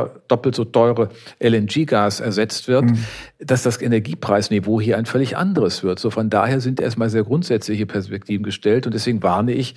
Breiter 0.00 0.22
doppelt 0.28 0.54
so 0.54 0.64
teure 0.64 1.08
LNG-Gas 1.40 2.20
ersetzt 2.20 2.68
wird, 2.68 2.84
mhm. 2.84 2.98
dass 3.38 3.62
das 3.62 3.80
Energiepreisniveau 3.80 4.80
hier 4.80 4.96
ein 4.98 5.06
völlig 5.06 5.36
anderes 5.36 5.82
wird. 5.82 5.98
So 5.98 6.10
von 6.10 6.30
daher 6.30 6.60
sind 6.60 6.80
erstmal 6.80 7.10
sehr 7.10 7.24
grundsätzliche 7.24 7.86
Perspektiven 7.86 8.44
gestellt 8.44 8.86
und 8.86 8.94
deswegen 8.94 9.22
warne 9.22 9.52
ich 9.52 9.74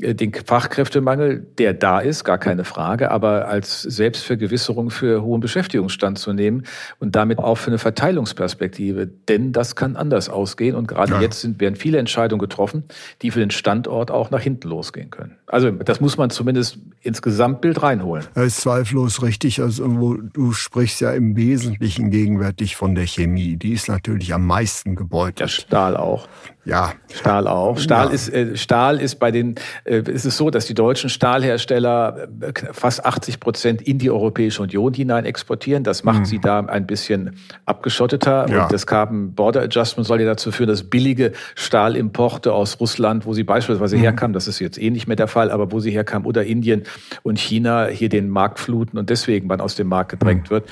äh, 0.00 0.14
den 0.14 0.32
Fachkräftemangel, 0.32 1.46
der 1.58 1.74
da 1.74 2.00
ist, 2.00 2.24
gar 2.24 2.38
keine 2.38 2.64
Frage, 2.64 3.10
aber 3.10 3.48
als 3.48 3.82
Selbstvergewisserung 3.82 4.90
für 4.90 5.22
hohen 5.22 5.40
Beschäftigungsstand 5.40 6.18
zu 6.18 6.32
nehmen 6.32 6.64
und 6.98 7.16
damit 7.16 7.38
auch 7.38 7.56
für 7.56 7.70
eine 7.70 7.78
Verteilungsperspektive. 7.78 9.06
Denn 9.06 9.52
das 9.52 9.76
kann 9.76 9.96
anders 9.96 10.28
ausgehen 10.28 10.74
und 10.76 10.88
gerade 10.88 11.12
ja. 11.12 11.20
jetzt 11.20 11.40
sind, 11.40 11.60
werden 11.60 11.76
viele 11.76 11.98
Entscheidungen 11.98 12.40
getroffen, 12.40 12.84
die 13.22 13.30
für 13.30 13.40
den 13.40 13.50
Standort 13.50 14.10
auch 14.10 14.30
nach 14.30 14.40
hinten 14.40 14.68
losgehen 14.68 15.10
können. 15.10 15.36
Also 15.46 15.70
das 15.70 16.00
muss 16.00 16.16
man 16.16 16.30
zumindest 16.30 16.78
ins 17.02 17.22
Gesamtbild 17.22 17.82
reinholen. 17.82 18.24
Das 18.34 18.46
ist 18.46 18.60
zweifellos 18.60 19.22
richtig. 19.22 19.29
Also 19.60 20.16
du 20.32 20.52
sprichst 20.52 21.00
ja 21.00 21.12
im 21.12 21.36
Wesentlichen 21.36 22.10
gegenwärtig 22.10 22.76
von 22.76 22.94
der 22.94 23.06
Chemie. 23.06 23.56
Die 23.56 23.72
ist 23.72 23.88
natürlich 23.88 24.34
am 24.34 24.46
meisten 24.46 24.96
gebeutelt. 24.96 25.40
Der 25.40 25.48
Stahl 25.48 25.96
auch. 25.96 26.28
Ja. 26.64 26.92
Stahl 27.12 27.46
auch. 27.46 27.78
Stahl 27.78 28.08
ja. 28.08 28.12
ist 28.12 28.28
äh, 28.28 28.56
Stahl 28.56 29.00
ist 29.00 29.16
bei 29.16 29.30
den 29.30 29.54
äh, 29.84 30.02
ist 30.02 30.26
es 30.26 30.36
so, 30.36 30.50
dass 30.50 30.66
die 30.66 30.74
deutschen 30.74 31.08
Stahlhersteller 31.08 32.28
äh, 32.40 32.52
fast 32.72 33.04
80 33.04 33.40
Prozent 33.40 33.82
in 33.82 33.98
die 33.98 34.10
Europäische 34.10 34.62
Union 34.62 34.92
hinein 34.92 35.24
exportieren. 35.24 35.84
Das 35.84 36.04
macht 36.04 36.20
mhm. 36.20 36.24
sie 36.26 36.38
da 36.38 36.60
ein 36.60 36.86
bisschen 36.86 37.36
abgeschotteter. 37.64 38.48
Ja. 38.48 38.64
Und 38.64 38.72
das 38.72 38.86
Carbon 38.86 39.34
Border 39.34 39.62
Adjustment 39.62 40.06
soll 40.06 40.20
ja 40.20 40.26
dazu 40.26 40.52
führen, 40.52 40.68
dass 40.68 40.84
billige 40.84 41.32
Stahlimporte 41.54 42.52
aus 42.52 42.78
Russland, 42.78 43.24
wo 43.24 43.32
sie 43.32 43.44
beispielsweise 43.44 43.96
mhm. 43.96 44.02
herkamen, 44.02 44.34
das 44.34 44.46
ist 44.46 44.58
jetzt 44.58 44.80
eh 44.80 44.90
nicht 44.90 45.06
mehr 45.06 45.16
der 45.16 45.28
Fall, 45.28 45.50
aber 45.50 45.72
wo 45.72 45.80
sie 45.80 45.90
herkamen, 45.90 46.26
oder 46.26 46.44
Indien 46.44 46.84
und 47.22 47.38
China 47.38 47.86
hier 47.86 48.10
den 48.10 48.28
Markt 48.28 48.58
fluten 48.58 48.98
und 48.98 49.08
deswegen 49.08 49.46
man 49.46 49.60
aus 49.60 49.76
dem 49.76 49.88
Markt 49.88 50.10
gedrängt 50.10 50.44
mhm. 50.44 50.50
wird. 50.50 50.68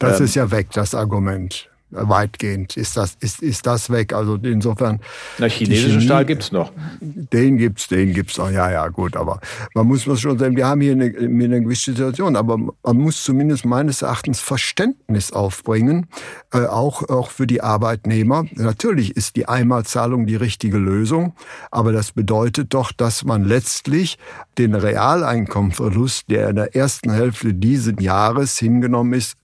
Das 0.00 0.18
ähm, 0.18 0.26
ist 0.26 0.34
ja 0.34 0.50
weg, 0.50 0.68
das 0.72 0.94
Argument 0.94 1.67
weitgehend 1.90 2.76
ist 2.76 2.96
das, 2.96 3.16
ist, 3.20 3.42
ist 3.42 3.66
das 3.66 3.90
weg. 3.90 4.12
Also 4.12 4.36
insofern. 4.36 5.00
Na, 5.38 5.46
chinesischen 5.46 5.92
Chemie, 5.92 6.04
Stahl 6.04 6.24
gibt's 6.24 6.52
noch. 6.52 6.72
Den 7.00 7.56
gibt's, 7.58 7.88
den 7.88 8.12
gibt's 8.12 8.38
noch. 8.38 8.50
Ja, 8.50 8.70
ja, 8.70 8.88
gut. 8.88 9.16
Aber 9.16 9.40
man 9.74 9.86
muss 9.86 10.02
schon 10.02 10.38
sagen, 10.38 10.56
wir 10.56 10.66
haben 10.66 10.80
hier 10.80 10.92
eine, 10.92 11.06
eine 11.16 11.62
gewisse 11.62 11.92
Situation. 11.92 12.36
Aber 12.36 12.58
man 12.58 12.96
muss 12.96 13.24
zumindest 13.24 13.64
meines 13.64 14.02
Erachtens 14.02 14.40
Verständnis 14.40 15.32
aufbringen, 15.32 16.06
äh, 16.52 16.66
auch, 16.66 17.08
auch 17.08 17.30
für 17.30 17.46
die 17.46 17.62
Arbeitnehmer. 17.62 18.44
Natürlich 18.54 19.16
ist 19.16 19.36
die 19.36 19.48
Einmalzahlung 19.48 20.26
die 20.26 20.36
richtige 20.36 20.78
Lösung. 20.78 21.34
Aber 21.70 21.92
das 21.92 22.12
bedeutet 22.12 22.74
doch, 22.74 22.92
dass 22.92 23.24
man 23.24 23.44
letztlich 23.44 24.18
den 24.58 24.74
Realeinkommenverlust, 24.74 26.30
der 26.30 26.50
in 26.50 26.56
der 26.56 26.76
ersten 26.76 27.10
Hälfte 27.10 27.54
dieses 27.54 27.94
Jahres 28.00 28.58
hingenommen 28.58 29.14
ist, 29.14 29.36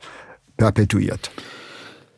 perpetuiert. 0.57 1.31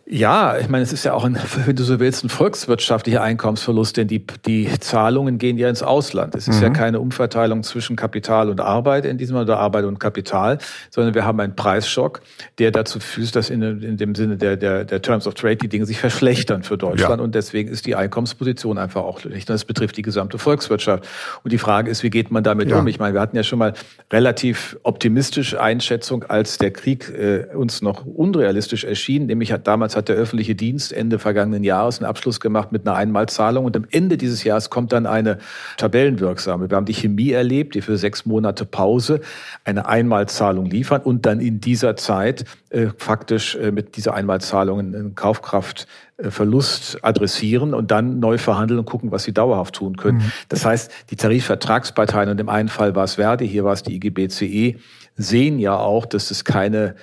Ja, 0.08 0.56
ich 0.56 0.68
meine, 0.68 0.84
es 0.84 0.92
ist 0.92 1.04
ja 1.04 1.14
auch 1.14 1.25
ein, 1.25 1.36
wenn 1.66 1.75
du 1.75 1.82
so 1.82 1.98
willst, 1.98 2.22
ein 2.22 2.28
volkswirtschaftlicher 2.28 3.22
Einkommensverlust, 3.22 3.96
denn 3.96 4.06
die, 4.06 4.25
die 4.46 4.70
Zahlungen 4.78 5.38
gehen 5.38 5.58
ja 5.58 5.68
ins 5.68 5.82
Ausland. 5.82 6.36
Es 6.36 6.46
ist 6.46 6.58
mhm. 6.58 6.62
ja 6.62 6.70
keine 6.70 7.00
Umverteilung 7.00 7.64
zwischen 7.64 7.96
Kapital 7.96 8.48
und 8.48 8.60
Arbeit 8.60 9.04
in 9.04 9.18
diesem 9.18 9.34
Fall, 9.34 9.42
oder 9.42 9.58
Arbeit 9.58 9.84
und 9.84 9.98
Kapital, 9.98 10.58
sondern 10.90 11.14
wir 11.14 11.25
haben 11.25 11.40
einen 11.40 11.56
Preisschock, 11.56 12.20
der 12.60 12.70
dazu 12.70 13.00
führt, 13.00 13.34
dass 13.34 13.50
in, 13.50 13.62
in 13.82 13.96
dem 13.96 14.14
Sinne 14.14 14.36
der, 14.36 14.56
der, 14.56 14.84
der 14.84 15.02
Terms 15.02 15.26
of 15.26 15.34
Trade 15.34 15.56
die 15.56 15.68
Dinge 15.68 15.86
sich 15.86 15.98
verschlechtern 15.98 16.62
für 16.62 16.78
Deutschland 16.78 17.18
ja. 17.18 17.25
und 17.25 17.34
deswegen 17.34 17.68
ist 17.68 17.84
die 17.84 17.96
Einkommensposition 17.96 18.78
einfach 18.78 19.02
auch 19.02 19.18
schlecht. 19.18 19.50
Das 19.50 19.64
betrifft 19.64 19.96
die 19.96 20.02
gesamte 20.02 20.38
Volkswirtschaft. 20.38 21.04
Und 21.42 21.52
die 21.52 21.58
Frage 21.58 21.90
ist, 21.90 22.04
wie 22.04 22.10
geht 22.10 22.30
man 22.30 22.44
damit 22.44 22.68
ja. 22.68 22.78
um? 22.78 22.86
Ich 22.86 23.00
meine, 23.00 23.14
wir 23.14 23.20
hatten 23.20 23.36
ja 23.36 23.42
schon 23.42 23.58
mal 23.58 23.75
relativ 24.12 24.78
optimistische 24.84 25.60
Einschätzung, 25.60 26.22
als 26.22 26.58
der 26.58 26.70
Krieg 26.70 27.08
äh, 27.08 27.46
uns 27.56 27.82
noch 27.82 28.06
unrealistisch 28.06 28.84
erschien, 28.84 29.26
nämlich 29.26 29.50
hat 29.50 29.66
damals 29.66 29.95
hat 29.96 30.08
der 30.08 30.16
öffentliche 30.16 30.54
Dienst 30.54 30.92
Ende 30.92 31.18
vergangenen 31.18 31.64
Jahres 31.64 31.98
einen 31.98 32.08
Abschluss 32.08 32.40
gemacht 32.40 32.72
mit 32.72 32.86
einer 32.86 32.96
Einmalzahlung 32.96 33.64
und 33.64 33.76
am 33.76 33.86
Ende 33.90 34.16
dieses 34.16 34.44
Jahres 34.44 34.70
kommt 34.70 34.92
dann 34.92 35.06
eine 35.06 35.38
tabellenwirksame. 35.76 36.70
Wir 36.70 36.76
haben 36.76 36.86
die 36.86 36.94
Chemie 36.94 37.32
erlebt, 37.32 37.74
die 37.74 37.80
für 37.80 37.96
sechs 37.96 38.26
Monate 38.26 38.64
Pause 38.64 39.20
eine 39.64 39.86
Einmalzahlung 39.86 40.66
liefern 40.66 41.02
und 41.02 41.26
dann 41.26 41.40
in 41.40 41.60
dieser 41.60 41.96
Zeit 41.96 42.44
äh, 42.70 42.88
faktisch 42.98 43.56
äh, 43.56 43.72
mit 43.72 43.96
dieser 43.96 44.14
Einmalzahlung 44.14 44.78
einen 44.78 45.14
Kaufkraftverlust 45.14 46.98
adressieren 47.02 47.74
und 47.74 47.90
dann 47.90 48.18
neu 48.18 48.38
verhandeln 48.38 48.80
und 48.80 48.86
gucken, 48.86 49.10
was 49.12 49.24
sie 49.24 49.32
dauerhaft 49.32 49.74
tun 49.74 49.96
können. 49.96 50.18
Mhm. 50.18 50.32
Das 50.48 50.64
heißt, 50.64 50.90
die 51.10 51.16
Tarifvertragsparteien, 51.16 52.28
und 52.28 52.40
im 52.40 52.48
einen 52.48 52.68
Fall 52.68 52.94
war 52.94 53.04
es 53.04 53.14
Verdi, 53.14 53.48
hier 53.48 53.64
war 53.64 53.72
es 53.72 53.82
die 53.82 53.94
IGBCE, 53.96 54.76
sehen 55.16 55.58
ja 55.58 55.76
auch, 55.76 56.06
dass 56.06 56.30
es 56.30 56.44
keine 56.44 56.96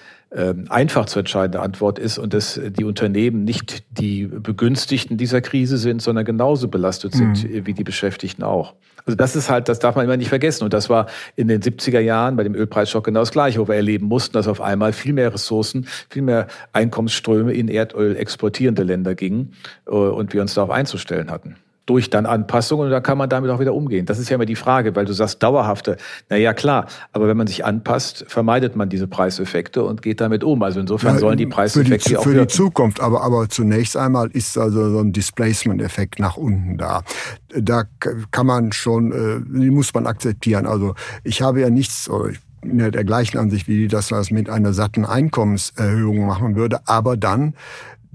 einfach 0.70 1.06
zu 1.06 1.20
entscheidende 1.20 1.60
Antwort 1.60 2.00
ist 2.00 2.18
und 2.18 2.34
dass 2.34 2.60
die 2.60 2.84
Unternehmen 2.86 3.44
nicht 3.44 3.84
die 3.92 4.26
Begünstigten 4.26 5.18
dieser 5.18 5.42
Krise 5.42 5.78
sind, 5.78 6.02
sondern 6.02 6.26
genauso 6.26 6.68
belastet 6.68 7.14
sind 7.14 7.44
mhm. 7.44 7.68
wie 7.68 7.74
die 7.74 7.84
Beschäftigten 7.84 8.44
auch. 8.44 8.74
Also 9.06 9.18
das 9.18 9.36
ist 9.36 9.50
halt, 9.50 9.68
das 9.70 9.80
darf 9.80 9.96
man 9.96 10.06
immer 10.06 10.18
nicht 10.18 10.30
vergessen. 10.30 10.64
Und 10.64 10.74
das 10.74 10.90
war 10.90 11.08
in 11.36 11.48
den 11.48 11.62
70er 11.62 12.00
Jahren 12.00 12.36
bei 12.36 12.44
dem 12.44 12.56
Ölpreisschock 12.56 13.04
genau 13.04 13.20
das 13.20 13.32
Gleiche, 13.32 13.60
wo 13.60 13.68
wir 13.68 13.76
erleben 13.76 14.08
mussten, 14.08 14.34
dass 14.34 14.48
auf 14.48 14.62
einmal 14.62 14.94
viel 14.94 15.14
mehr 15.14 15.34
Ressourcen, 15.34 15.88
viel 16.10 16.22
mehr 16.22 16.48
Einkommensströme 16.72 17.54
in 17.54 17.68
Erdöl 17.68 18.16
exportierende 18.16 18.84
Länder 18.84 19.16
gingen 19.16 19.54
äh, 19.88 19.92
und 19.92 20.34
wir 20.34 20.42
uns 20.42 20.54
darauf 20.54 20.70
einzustellen 20.70 21.30
hatten 21.30 21.58
durch 21.86 22.10
dann 22.10 22.26
Anpassungen 22.26 22.86
und 22.86 22.92
da 22.92 23.02
kann 23.02 23.18
man 23.18 23.30
damit 23.30 23.50
auch 23.52 23.60
wieder 23.60 23.74
umgehen. 23.74 24.06
Das 24.06 24.18
ist 24.18 24.30
ja 24.30 24.36
immer 24.36 24.46
die 24.46 24.56
Frage, 24.56 24.96
weil 24.96 25.06
du 25.06 25.14
sagst 25.14 25.44
dauerhafte. 25.44 25.98
Na 26.30 26.38
ja, 26.38 26.54
klar. 26.54 26.88
Aber 27.12 27.28
wenn 27.28 27.36
man 27.36 27.48
sich 27.48 27.66
anpasst, 27.66 28.26
vermeidet 28.28 28.76
man 28.76 28.90
diese 28.90 29.08
Preiseffekte 29.08 29.84
und 29.84 30.02
geht 30.02 30.22
damit 30.22 30.44
um. 30.44 30.64
Also 30.64 30.80
insofern 30.80 31.16
ja, 31.16 31.20
sollen 31.20 31.38
die 31.38 31.46
Preiseffekte 31.46 32.04
für 32.04 32.10
die, 32.10 32.18
auch 32.18 32.24
für 32.24 32.40
die 32.40 32.48
Zukunft. 32.48 33.02
Aber, 33.02 33.22
aber 33.22 33.50
zunächst 33.50 33.98
einmal 33.98 34.30
ist 34.32 34.58
also 34.58 34.92
so 34.92 35.00
ein 35.00 35.12
Displacement-Effekt 35.12 36.20
nach 36.20 36.38
unten 36.38 36.78
da. 36.78 37.04
Da 37.50 37.84
kann 38.32 38.46
man 38.46 38.72
schon, 38.72 39.12
äh, 39.12 39.60
den 39.60 39.74
muss 39.74 39.94
man 39.94 40.08
akzeptieren. 40.08 40.66
Also 40.66 40.96
ich 41.24 41.42
habe 41.42 41.60
ja 41.60 41.70
nichts, 41.70 42.10
ich 42.32 42.40
bin 42.62 42.80
ja 42.80 42.92
der 42.92 43.04
gleichen 43.04 43.38
Ansicht 43.38 43.68
wie 43.68 43.78
die, 43.78 43.88
dass 43.90 44.10
man 44.10 44.22
das 44.22 44.32
mit 44.32 44.50
einer 44.50 44.72
satten 44.72 45.06
Einkommenserhöhung 45.06 46.26
machen 46.26 46.56
würde. 46.56 46.80
Aber 46.88 47.18
dann 47.18 47.56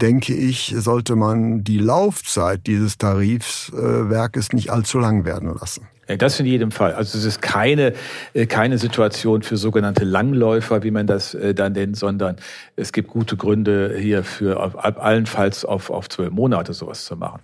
denke 0.00 0.34
ich, 0.34 0.74
sollte 0.78 1.16
man 1.16 1.64
die 1.64 1.78
Laufzeit 1.78 2.66
dieses 2.66 2.98
Tarifswerkes 2.98 4.52
nicht 4.52 4.70
allzu 4.70 4.98
lang 4.98 5.24
werden 5.24 5.54
lassen. 5.54 5.88
Das 6.16 6.40
in 6.40 6.46
jedem 6.46 6.70
Fall. 6.70 6.94
Also 6.94 7.18
es 7.18 7.24
ist 7.24 7.42
keine, 7.42 7.92
äh, 8.32 8.46
keine 8.46 8.78
Situation 8.78 9.42
für 9.42 9.58
sogenannte 9.58 10.04
Langläufer, 10.04 10.82
wie 10.82 10.90
man 10.90 11.06
das 11.06 11.34
äh, 11.34 11.52
dann 11.54 11.72
nennt, 11.72 11.98
sondern 11.98 12.36
es 12.76 12.92
gibt 12.92 13.10
gute 13.10 13.36
Gründe 13.36 13.94
hier 13.98 14.24
für 14.24 14.74
allenfalls 14.82 15.66
auf, 15.66 15.90
auf 15.90 16.08
zwölf 16.08 16.30
Monate 16.30 16.72
sowas 16.72 17.04
zu 17.04 17.16
machen. 17.16 17.42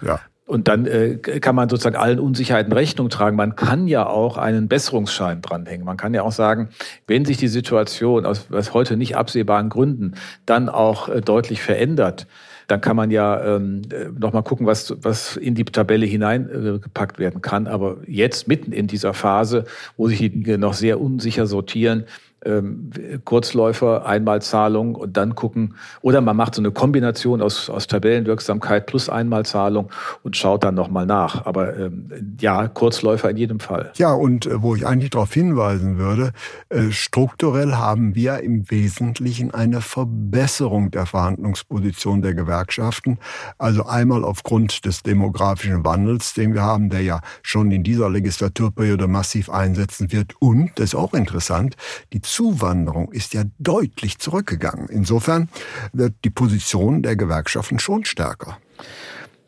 Ja. 0.00 0.20
Und 0.46 0.68
dann 0.68 0.86
äh, 0.86 1.16
kann 1.16 1.56
man 1.56 1.68
sozusagen 1.68 1.96
allen 1.96 2.20
Unsicherheiten 2.20 2.72
Rechnung 2.72 3.10
tragen. 3.10 3.36
Man 3.36 3.56
kann 3.56 3.88
ja 3.88 4.06
auch 4.06 4.38
einen 4.38 4.68
Besserungsschein 4.68 5.42
dranhängen. 5.42 5.84
Man 5.84 5.96
kann 5.96 6.14
ja 6.14 6.22
auch 6.22 6.32
sagen, 6.32 6.68
wenn 7.08 7.24
sich 7.24 7.36
die 7.36 7.48
Situation 7.48 8.24
aus 8.24 8.46
was 8.48 8.72
heute 8.72 8.96
nicht 8.96 9.16
absehbaren 9.16 9.70
Gründen 9.70 10.14
dann 10.46 10.68
auch 10.68 11.08
äh, 11.08 11.20
deutlich 11.20 11.62
verändert, 11.62 12.28
dann 12.68 12.80
kann 12.80 12.96
man 12.96 13.10
ja 13.10 13.56
ähm, 13.56 13.82
nochmal 14.18 14.42
gucken, 14.42 14.66
was, 14.66 14.94
was 15.00 15.36
in 15.36 15.54
die 15.54 15.64
Tabelle 15.64 16.06
hineingepackt 16.06 17.16
äh, 17.16 17.20
werden 17.20 17.40
kann. 17.40 17.66
Aber 17.66 17.98
jetzt 18.06 18.48
mitten 18.48 18.72
in 18.72 18.86
dieser 18.86 19.14
Phase, 19.14 19.64
wo 19.96 20.08
sich 20.08 20.18
die 20.18 20.30
Dinge 20.30 20.58
noch 20.58 20.74
sehr 20.74 21.00
unsicher 21.00 21.46
sortieren, 21.46 22.04
ähm, 22.44 22.90
Kurzläufer, 23.24 24.06
Einmalzahlung 24.06 24.94
und 24.94 25.16
dann 25.16 25.34
gucken. 25.34 25.74
Oder 26.02 26.20
man 26.20 26.36
macht 26.36 26.54
so 26.54 26.62
eine 26.62 26.70
Kombination 26.70 27.42
aus, 27.42 27.70
aus 27.70 27.86
Tabellenwirksamkeit 27.86 28.86
plus 28.86 29.08
Einmalzahlung 29.08 29.90
und 30.22 30.36
schaut 30.36 30.64
dann 30.64 30.74
nochmal 30.74 31.06
nach. 31.06 31.46
Aber 31.46 31.76
ähm, 31.76 32.36
ja, 32.40 32.68
Kurzläufer 32.68 33.30
in 33.30 33.36
jedem 33.36 33.60
Fall. 33.60 33.92
Ja, 33.96 34.12
und 34.12 34.46
äh, 34.46 34.62
wo 34.62 34.74
ich 34.74 34.86
eigentlich 34.86 35.10
darauf 35.10 35.32
hinweisen 35.32 35.98
würde, 35.98 36.32
äh, 36.68 36.90
strukturell 36.90 37.74
haben 37.74 38.14
wir 38.14 38.40
im 38.40 38.70
Wesentlichen 38.70 39.52
eine 39.52 39.80
Verbesserung 39.80 40.90
der 40.90 41.06
Verhandlungsposition 41.06 42.22
der 42.22 42.34
Gewerkschaften. 42.34 43.18
Also 43.58 43.86
einmal 43.86 44.24
aufgrund 44.24 44.84
des 44.84 45.02
demografischen 45.02 45.84
Wandels, 45.84 46.34
den 46.34 46.54
wir 46.54 46.62
haben, 46.62 46.90
der 46.90 47.02
ja 47.02 47.20
schon 47.42 47.70
in 47.70 47.82
dieser 47.82 48.10
Legislaturperiode 48.10 49.08
massiv 49.08 49.50
einsetzen 49.50 50.12
wird. 50.12 50.34
Und, 50.38 50.72
das 50.76 50.86
ist 50.86 50.94
auch 50.94 51.14
interessant, 51.14 51.76
die 52.12 52.20
Zuwanderung 52.26 53.12
ist 53.12 53.34
ja 53.34 53.44
deutlich 53.58 54.18
zurückgegangen. 54.18 54.88
Insofern 54.88 55.48
wird 55.92 56.14
die 56.24 56.30
Position 56.30 57.02
der 57.02 57.16
Gewerkschaften 57.16 57.78
schon 57.78 58.04
stärker. 58.04 58.58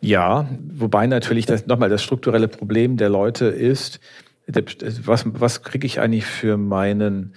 Ja, 0.01 0.49
wobei 0.71 1.07
natürlich 1.07 1.47
das 1.47 1.67
nochmal 1.67 1.89
das 1.89 2.03
strukturelle 2.03 2.49
Problem 2.49 2.97
der 2.97 3.09
Leute 3.09 3.47
ist, 3.47 4.01
was, 4.47 5.25
was 5.27 5.63
kriege 5.63 5.87
ich 5.87 6.01
eigentlich 6.01 6.25
für 6.25 6.57
meinen 6.57 7.35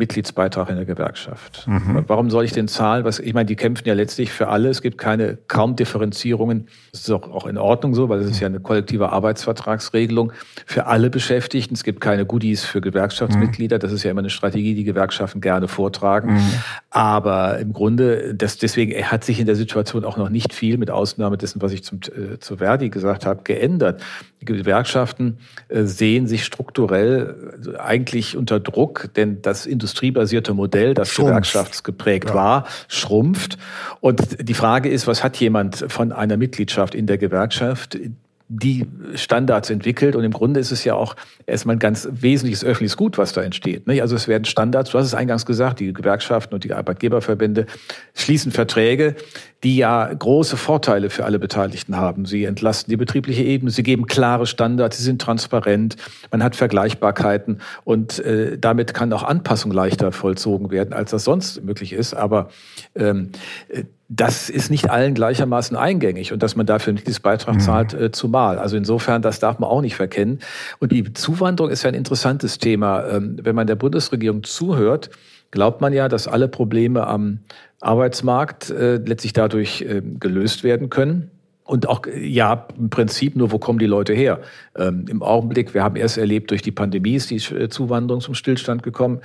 Mitgliedsbeitrag 0.00 0.68
in 0.70 0.76
der 0.76 0.84
Gewerkschaft. 0.84 1.66
Mhm. 1.68 2.04
Warum 2.08 2.30
soll 2.30 2.44
ich 2.44 2.52
den 2.52 2.66
zahlen? 2.66 3.04
Was, 3.04 3.20
ich 3.20 3.34
meine, 3.34 3.46
die 3.46 3.54
kämpfen 3.54 3.86
ja 3.86 3.94
letztlich 3.94 4.32
für 4.32 4.48
alle. 4.48 4.68
Es 4.68 4.82
gibt 4.82 4.98
keine 4.98 5.38
kaum 5.46 5.76
Differenzierungen. 5.76 6.66
Das 6.90 7.02
ist 7.02 7.10
auch, 7.10 7.30
auch 7.30 7.46
in 7.46 7.58
Ordnung 7.58 7.94
so, 7.94 8.08
weil 8.08 8.20
es 8.20 8.30
ist 8.30 8.40
ja 8.40 8.48
eine 8.48 8.58
kollektive 8.58 9.12
Arbeitsvertragsregelung 9.12 10.32
für 10.66 10.86
alle 10.86 11.10
Beschäftigten. 11.10 11.74
Es 11.74 11.84
gibt 11.84 12.00
keine 12.00 12.26
Goodies 12.26 12.64
für 12.64 12.80
Gewerkschaftsmitglieder. 12.80 13.78
Das 13.78 13.92
ist 13.92 14.02
ja 14.02 14.10
immer 14.10 14.20
eine 14.20 14.30
Strategie, 14.30 14.74
die 14.74 14.84
Gewerkschaften 14.84 15.40
gerne 15.40 15.68
vortragen. 15.68 16.34
Mhm. 16.34 16.54
Aber 16.90 17.58
im 17.58 17.72
Grunde, 17.72 18.34
das, 18.34 18.58
deswegen 18.58 18.92
hat 19.04 19.22
sich 19.22 19.38
in 19.38 19.46
der 19.46 19.56
Situation 19.56 20.04
auch 20.04 20.16
noch 20.16 20.30
nicht 20.30 20.52
viel, 20.52 20.78
mit 20.78 20.90
Ausnahme 20.90 21.36
dessen, 21.36 21.62
was 21.62 21.72
ich 21.72 21.84
zum, 21.84 22.00
äh, 22.06 22.38
zu 22.38 22.56
Verdi 22.56 22.88
gesagt 22.88 23.26
habe, 23.26 23.42
geändert. 23.44 24.02
Die 24.40 24.46
Gewerkschaften 24.46 25.38
äh, 25.68 25.84
sehen 25.84 26.26
sich 26.26 26.44
strukturell 26.44 27.52
äh, 27.66 27.78
eigentlich 27.78 28.36
unter 28.36 28.58
Druck, 28.58 29.10
denn 29.14 29.42
das 29.42 29.66
industriebasierte 29.90 30.54
Modell, 30.54 30.94
das 30.94 31.08
Schrumpf. 31.08 31.28
gewerkschaftsgeprägt 31.30 32.30
ja. 32.30 32.34
war, 32.34 32.66
schrumpft. 32.88 33.58
Und 34.00 34.48
die 34.48 34.54
Frage 34.54 34.88
ist, 34.88 35.06
was 35.06 35.24
hat 35.24 35.36
jemand 35.36 35.84
von 35.88 36.12
einer 36.12 36.36
Mitgliedschaft 36.36 36.94
in 36.94 37.06
der 37.06 37.18
Gewerkschaft, 37.18 37.98
die 38.52 38.84
Standards 39.14 39.70
entwickelt. 39.70 40.16
Und 40.16 40.24
im 40.24 40.32
Grunde 40.32 40.58
ist 40.58 40.72
es 40.72 40.82
ja 40.82 40.94
auch 40.94 41.14
erstmal 41.46 41.76
ein 41.76 41.78
ganz 41.78 42.08
wesentliches 42.10 42.64
öffentliches 42.64 42.96
Gut, 42.96 43.16
was 43.16 43.32
da 43.32 43.42
entsteht. 43.42 43.88
Also 43.88 44.16
es 44.16 44.26
werden 44.26 44.44
Standards, 44.44 44.90
du 44.90 44.98
hast 44.98 45.06
es 45.06 45.14
eingangs 45.14 45.46
gesagt, 45.46 45.78
die 45.78 45.92
Gewerkschaften 45.92 46.54
und 46.54 46.64
die 46.64 46.72
Arbeitgeberverbände 46.72 47.66
schließen 48.14 48.50
Verträge, 48.50 49.14
die 49.62 49.76
ja 49.76 50.12
große 50.12 50.56
Vorteile 50.56 51.10
für 51.10 51.24
alle 51.24 51.38
Beteiligten 51.38 51.96
haben. 51.96 52.26
Sie 52.26 52.44
entlasten 52.44 52.90
die 52.90 52.96
betriebliche 52.96 53.44
Ebene, 53.44 53.70
sie 53.70 53.84
geben 53.84 54.06
klare 54.06 54.46
Standards, 54.46 54.96
sie 54.96 55.04
sind 55.04 55.22
transparent, 55.22 55.96
man 56.32 56.42
hat 56.42 56.56
Vergleichbarkeiten 56.56 57.60
und 57.84 58.18
äh, 58.18 58.58
damit 58.58 58.94
kann 58.94 59.12
auch 59.12 59.22
Anpassung 59.22 59.70
leichter 59.70 60.10
vollzogen 60.10 60.72
werden, 60.72 60.92
als 60.92 61.12
das 61.12 61.22
sonst 61.22 61.62
möglich 61.62 61.92
ist. 61.92 62.14
Aber 62.14 62.48
ähm, 62.96 63.30
äh, 63.68 63.84
das 64.12 64.50
ist 64.50 64.72
nicht 64.72 64.90
allen 64.90 65.14
gleichermaßen 65.14 65.76
eingängig 65.76 66.32
und 66.32 66.42
dass 66.42 66.56
man 66.56 66.66
dafür 66.66 66.92
nicht 66.92 67.06
dieses 67.06 67.20
Beitrag 67.20 67.54
mhm. 67.54 67.60
zahlt, 67.60 67.94
äh, 67.94 68.10
zumal. 68.10 68.58
Also 68.58 68.76
insofern, 68.76 69.22
das 69.22 69.38
darf 69.38 69.60
man 69.60 69.70
auch 69.70 69.82
nicht 69.82 69.94
verkennen. 69.94 70.40
Und 70.80 70.90
die 70.90 71.12
Zuwanderung 71.12 71.70
ist 71.70 71.84
ja 71.84 71.88
ein 71.88 71.94
interessantes 71.94 72.58
Thema. 72.58 73.06
Ähm, 73.06 73.36
wenn 73.40 73.54
man 73.54 73.68
der 73.68 73.76
Bundesregierung 73.76 74.42
zuhört, 74.42 75.10
glaubt 75.52 75.80
man 75.80 75.92
ja, 75.92 76.08
dass 76.08 76.26
alle 76.26 76.48
Probleme 76.48 77.06
am 77.06 77.38
Arbeitsmarkt 77.80 78.70
äh, 78.70 78.96
letztlich 78.96 79.32
dadurch 79.32 79.82
äh, 79.82 80.02
gelöst 80.18 80.64
werden 80.64 80.90
können. 80.90 81.30
Und 81.62 81.88
auch, 81.88 82.02
ja, 82.20 82.66
im 82.76 82.90
Prinzip 82.90 83.36
nur, 83.36 83.52
wo 83.52 83.60
kommen 83.60 83.78
die 83.78 83.86
Leute 83.86 84.12
her? 84.12 84.40
Ähm, 84.76 85.04
Im 85.08 85.22
Augenblick, 85.22 85.72
wir 85.72 85.84
haben 85.84 85.94
erst 85.94 86.18
erlebt, 86.18 86.50
durch 86.50 86.62
die 86.62 86.72
Pandemie 86.72 87.14
ist 87.14 87.30
die 87.30 87.36
äh, 87.36 87.68
Zuwanderung 87.68 88.20
zum 88.20 88.34
Stillstand 88.34 88.82
gekommen 88.82 89.20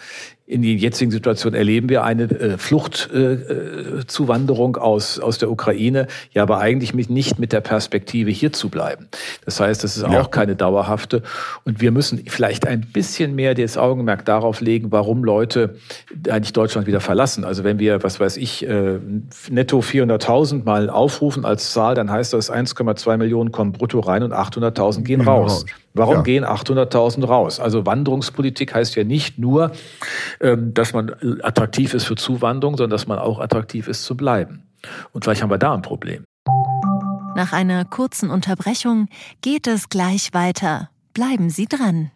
in 0.47 0.61
der 0.61 0.73
jetzigen 0.73 1.09
Situation 1.09 1.55
erleben 1.55 1.89
wir 1.89 2.03
eine 2.03 2.25
äh, 2.25 2.59
Fluchtzuwanderung 2.59 4.75
äh, 4.75 4.79
aus, 4.79 5.19
aus 5.19 5.39
der 5.39 5.49
Ukraine, 5.49 6.05
ja, 6.33 6.43
aber 6.43 6.59
eigentlich 6.59 6.93
mit, 6.93 7.09
nicht 7.09 7.39
mit 7.39 7.51
der 7.51 7.61
Perspektive, 7.61 8.29
hier 8.29 8.53
zu 8.53 8.69
bleiben. 8.69 9.07
Das 9.43 9.59
heißt, 9.59 9.83
das 9.83 9.97
ist 9.97 10.03
ja. 10.03 10.21
auch 10.21 10.29
keine 10.29 10.55
dauerhafte. 10.55 11.23
Und 11.63 11.81
wir 11.81 11.89
müssen 11.91 12.25
vielleicht 12.27 12.67
ein 12.67 12.81
bisschen 12.81 13.33
mehr 13.33 13.55
das 13.55 13.75
Augenmerk 13.75 14.23
darauf 14.25 14.61
legen, 14.61 14.91
warum 14.91 15.23
Leute 15.23 15.77
eigentlich 16.29 16.53
Deutschland 16.53 16.85
wieder 16.85 17.01
verlassen. 17.01 17.43
Also 17.43 17.63
wenn 17.63 17.79
wir, 17.79 18.03
was 18.03 18.19
weiß 18.19 18.37
ich, 18.37 18.67
äh, 18.67 18.99
netto 19.49 19.79
400.000 19.79 20.63
mal 20.63 20.91
aufrufen 20.91 21.43
als 21.43 21.73
Zahl, 21.73 21.95
dann 21.95 22.11
heißt 22.11 22.33
das 22.33 22.51
1,2 22.51 23.17
Millionen 23.17 23.51
kommen 23.51 23.71
brutto 23.71 23.99
rein 23.99 24.21
und 24.21 24.31
800.000 24.31 25.01
gehen 25.01 25.21
raus. 25.21 25.65
Warum 25.95 26.15
ja. 26.15 26.21
gehen 26.23 26.45
800.000 26.45 27.25
raus? 27.25 27.61
Also 27.61 27.85
Wanderungspolitik 27.85 28.75
heißt 28.75 28.97
ja 28.97 29.05
nicht 29.05 29.39
nur, 29.39 29.71
dass 30.39 30.93
man 30.93 31.15
attraktiv 31.41 31.93
ist 31.93 32.05
für 32.05 32.15
Zuwanderung, 32.15 32.77
sondern 32.77 32.91
dass 32.91 33.07
man 33.07 33.19
auch 33.19 33.39
attraktiv 33.39 33.87
ist 33.87 34.03
zu 34.03 34.15
bleiben. 34.17 34.63
Und 35.11 35.23
vielleicht 35.23 35.41
haben 35.41 35.49
wir 35.49 35.57
da 35.57 35.73
ein 35.73 35.81
Problem. 35.81 36.23
Nach 37.35 37.51
einer 37.51 37.83
kurzen 37.83 38.29
Unterbrechung 38.29 39.09
geht 39.41 39.67
es 39.67 39.89
gleich 39.89 40.33
weiter. 40.33 40.89
Bleiben 41.13 41.49
Sie 41.49 41.65
dran. 41.65 42.11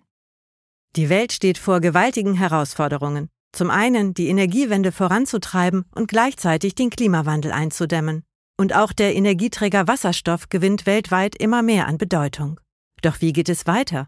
Die 0.96 1.10
Welt 1.10 1.34
steht 1.34 1.58
vor 1.58 1.82
gewaltigen 1.82 2.36
Herausforderungen. 2.36 3.28
Zum 3.52 3.70
einen 3.70 4.14
die 4.14 4.28
Energiewende 4.28 4.92
voranzutreiben 4.92 5.86
und 5.94 6.08
gleichzeitig 6.08 6.76
den 6.76 6.90
Klimawandel 6.90 7.52
einzudämmen. 7.52 8.24
Und 8.58 8.76
auch 8.76 8.94
der 8.94 9.16
Energieträger 9.16 9.88
Wasserstoff 9.88 10.50
gewinnt 10.50 10.86
weltweit 10.86 11.36
immer 11.36 11.64
mehr 11.64 11.88
an 11.88 11.98
Bedeutung. 11.98 12.60
Doch 13.02 13.22
wie 13.22 13.34
geht 13.34 13.50
es 13.50 13.68
weiter? 13.68 14.08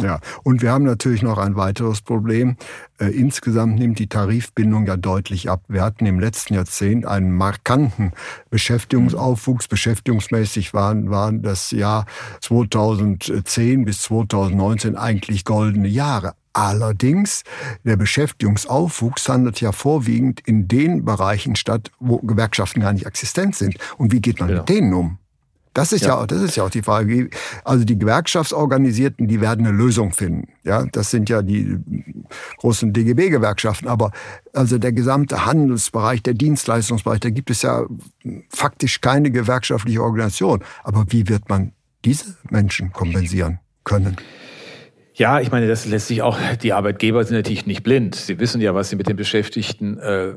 Ja, 0.00 0.20
und 0.44 0.62
wir 0.62 0.72
haben 0.72 0.84
natürlich 0.84 1.22
noch 1.22 1.38
ein 1.38 1.56
weiteres 1.56 2.00
Problem. 2.00 2.56
Äh, 2.98 3.06
insgesamt 3.06 3.78
nimmt 3.78 3.98
die 3.98 4.08
Tarifbindung 4.08 4.86
ja 4.86 4.96
deutlich 4.96 5.50
ab. 5.50 5.62
Wir 5.68 5.82
hatten 5.82 6.06
im 6.06 6.20
letzten 6.20 6.54
Jahrzehnt 6.54 7.06
einen 7.06 7.32
markanten 7.32 8.12
Beschäftigungsaufwuchs. 8.50 9.68
Beschäftigungsmäßig 9.68 10.72
waren, 10.74 11.10
waren 11.10 11.42
das 11.42 11.70
Jahr 11.72 12.06
2010 12.40 13.84
bis 13.84 14.02
2019 14.02 14.96
eigentlich 14.96 15.44
goldene 15.44 15.88
Jahre. 15.88 16.34
Allerdings, 16.52 17.44
der 17.84 17.96
Beschäftigungsaufwuchs 17.96 19.28
handelt 19.28 19.60
ja 19.60 19.72
vorwiegend 19.72 20.40
in 20.40 20.66
den 20.66 21.04
Bereichen 21.04 21.54
statt, 21.54 21.90
wo 22.00 22.18
Gewerkschaften 22.18 22.80
gar 22.80 22.92
nicht 22.92 23.06
existent 23.06 23.54
sind. 23.54 23.76
Und 23.96 24.12
wie 24.12 24.20
geht 24.20 24.40
man 24.40 24.48
ja. 24.48 24.56
mit 24.56 24.68
denen 24.68 24.92
um? 24.92 25.18
Das 25.78 25.92
ist 25.92 26.04
ja. 26.04 26.18
ja, 26.18 26.26
das 26.26 26.42
ist 26.42 26.56
ja 26.56 26.64
auch 26.64 26.70
die 26.70 26.82
Frage. 26.82 27.30
Also 27.62 27.84
die 27.84 27.96
Gewerkschaftsorganisierten, 27.96 29.28
die 29.28 29.40
werden 29.40 29.64
eine 29.64 29.76
Lösung 29.76 30.12
finden. 30.12 30.48
Ja, 30.64 30.84
das 30.90 31.12
sind 31.12 31.30
ja 31.30 31.40
die 31.40 31.78
großen 32.56 32.92
DGB-Gewerkschaften. 32.92 33.86
Aber 33.86 34.10
also 34.52 34.78
der 34.78 34.90
gesamte 34.90 35.46
Handelsbereich, 35.46 36.24
der 36.24 36.34
Dienstleistungsbereich, 36.34 37.20
da 37.20 37.30
gibt 37.30 37.50
es 37.50 37.62
ja 37.62 37.84
faktisch 38.48 39.00
keine 39.00 39.30
gewerkschaftliche 39.30 40.02
Organisation. 40.02 40.64
Aber 40.82 41.04
wie 41.10 41.28
wird 41.28 41.48
man 41.48 41.70
diese 42.04 42.36
Menschen 42.50 42.92
kompensieren 42.92 43.60
können? 43.84 44.16
Ja, 45.18 45.40
ich 45.40 45.50
meine, 45.50 45.66
das 45.66 45.84
lässt 45.84 46.06
sich 46.06 46.22
auch, 46.22 46.38
die 46.62 46.72
Arbeitgeber 46.72 47.24
sind 47.24 47.36
natürlich 47.36 47.66
nicht 47.66 47.82
blind. 47.82 48.14
Sie 48.14 48.38
wissen 48.38 48.60
ja, 48.60 48.76
was 48.76 48.88
sie 48.88 48.94
mit 48.94 49.08
den 49.08 49.16
Beschäftigten 49.16 49.98
äh, 49.98 50.32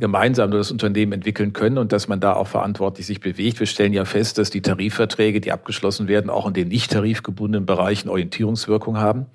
gemeinsam 0.00 0.50
durch 0.50 0.62
das 0.62 0.72
Unternehmen 0.72 1.12
entwickeln 1.12 1.52
können 1.52 1.78
und 1.78 1.92
dass 1.92 2.08
man 2.08 2.18
da 2.18 2.32
auch 2.32 2.48
verantwortlich 2.48 3.06
sich 3.06 3.20
bewegt. 3.20 3.60
Wir 3.60 3.68
stellen 3.68 3.92
ja 3.92 4.04
fest, 4.04 4.38
dass 4.38 4.50
die 4.50 4.62
Tarifverträge, 4.62 5.40
die 5.40 5.52
abgeschlossen 5.52 6.08
werden, 6.08 6.28
auch 6.28 6.48
in 6.48 6.54
den 6.54 6.66
nicht 6.66 6.90
tarifgebundenen 6.90 7.66
Bereichen 7.66 8.08
Orientierungswirkung 8.08 8.98
haben. 8.98 9.26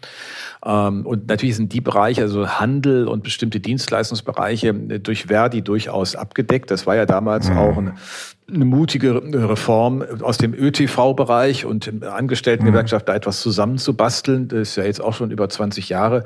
Ähm, 0.65 1.05
und 1.05 1.29
natürlich 1.29 1.55
sind 1.55 1.71
die 1.71 1.79
Bereiche, 1.79 2.23
also 2.23 2.49
Handel 2.49 3.07
und 3.07 3.23
bestimmte 3.23 3.61
Dienstleistungsbereiche 3.61 4.73
durch 4.73 5.27
Verdi 5.27 5.61
durchaus 5.61 6.17
abgedeckt. 6.17 6.69
Das 6.69 6.85
war 6.85 6.97
ja 6.97 7.05
damals 7.05 7.49
mhm. 7.49 7.57
auch 7.57 7.77
ein 7.77 7.93
eine 8.53 8.65
mutige 8.65 9.21
Reform 9.49 10.03
aus 10.21 10.37
dem 10.37 10.53
ÖTV-Bereich 10.53 11.65
und 11.65 12.03
Angestelltengewerkschaft 12.03 13.07
da 13.07 13.15
etwas 13.15 13.41
zusammenzubasteln. 13.41 14.47
Das 14.47 14.59
ist 14.59 14.75
ja 14.75 14.83
jetzt 14.83 15.01
auch 15.01 15.13
schon 15.13 15.31
über 15.31 15.49
20 15.49 15.89
Jahre 15.89 16.25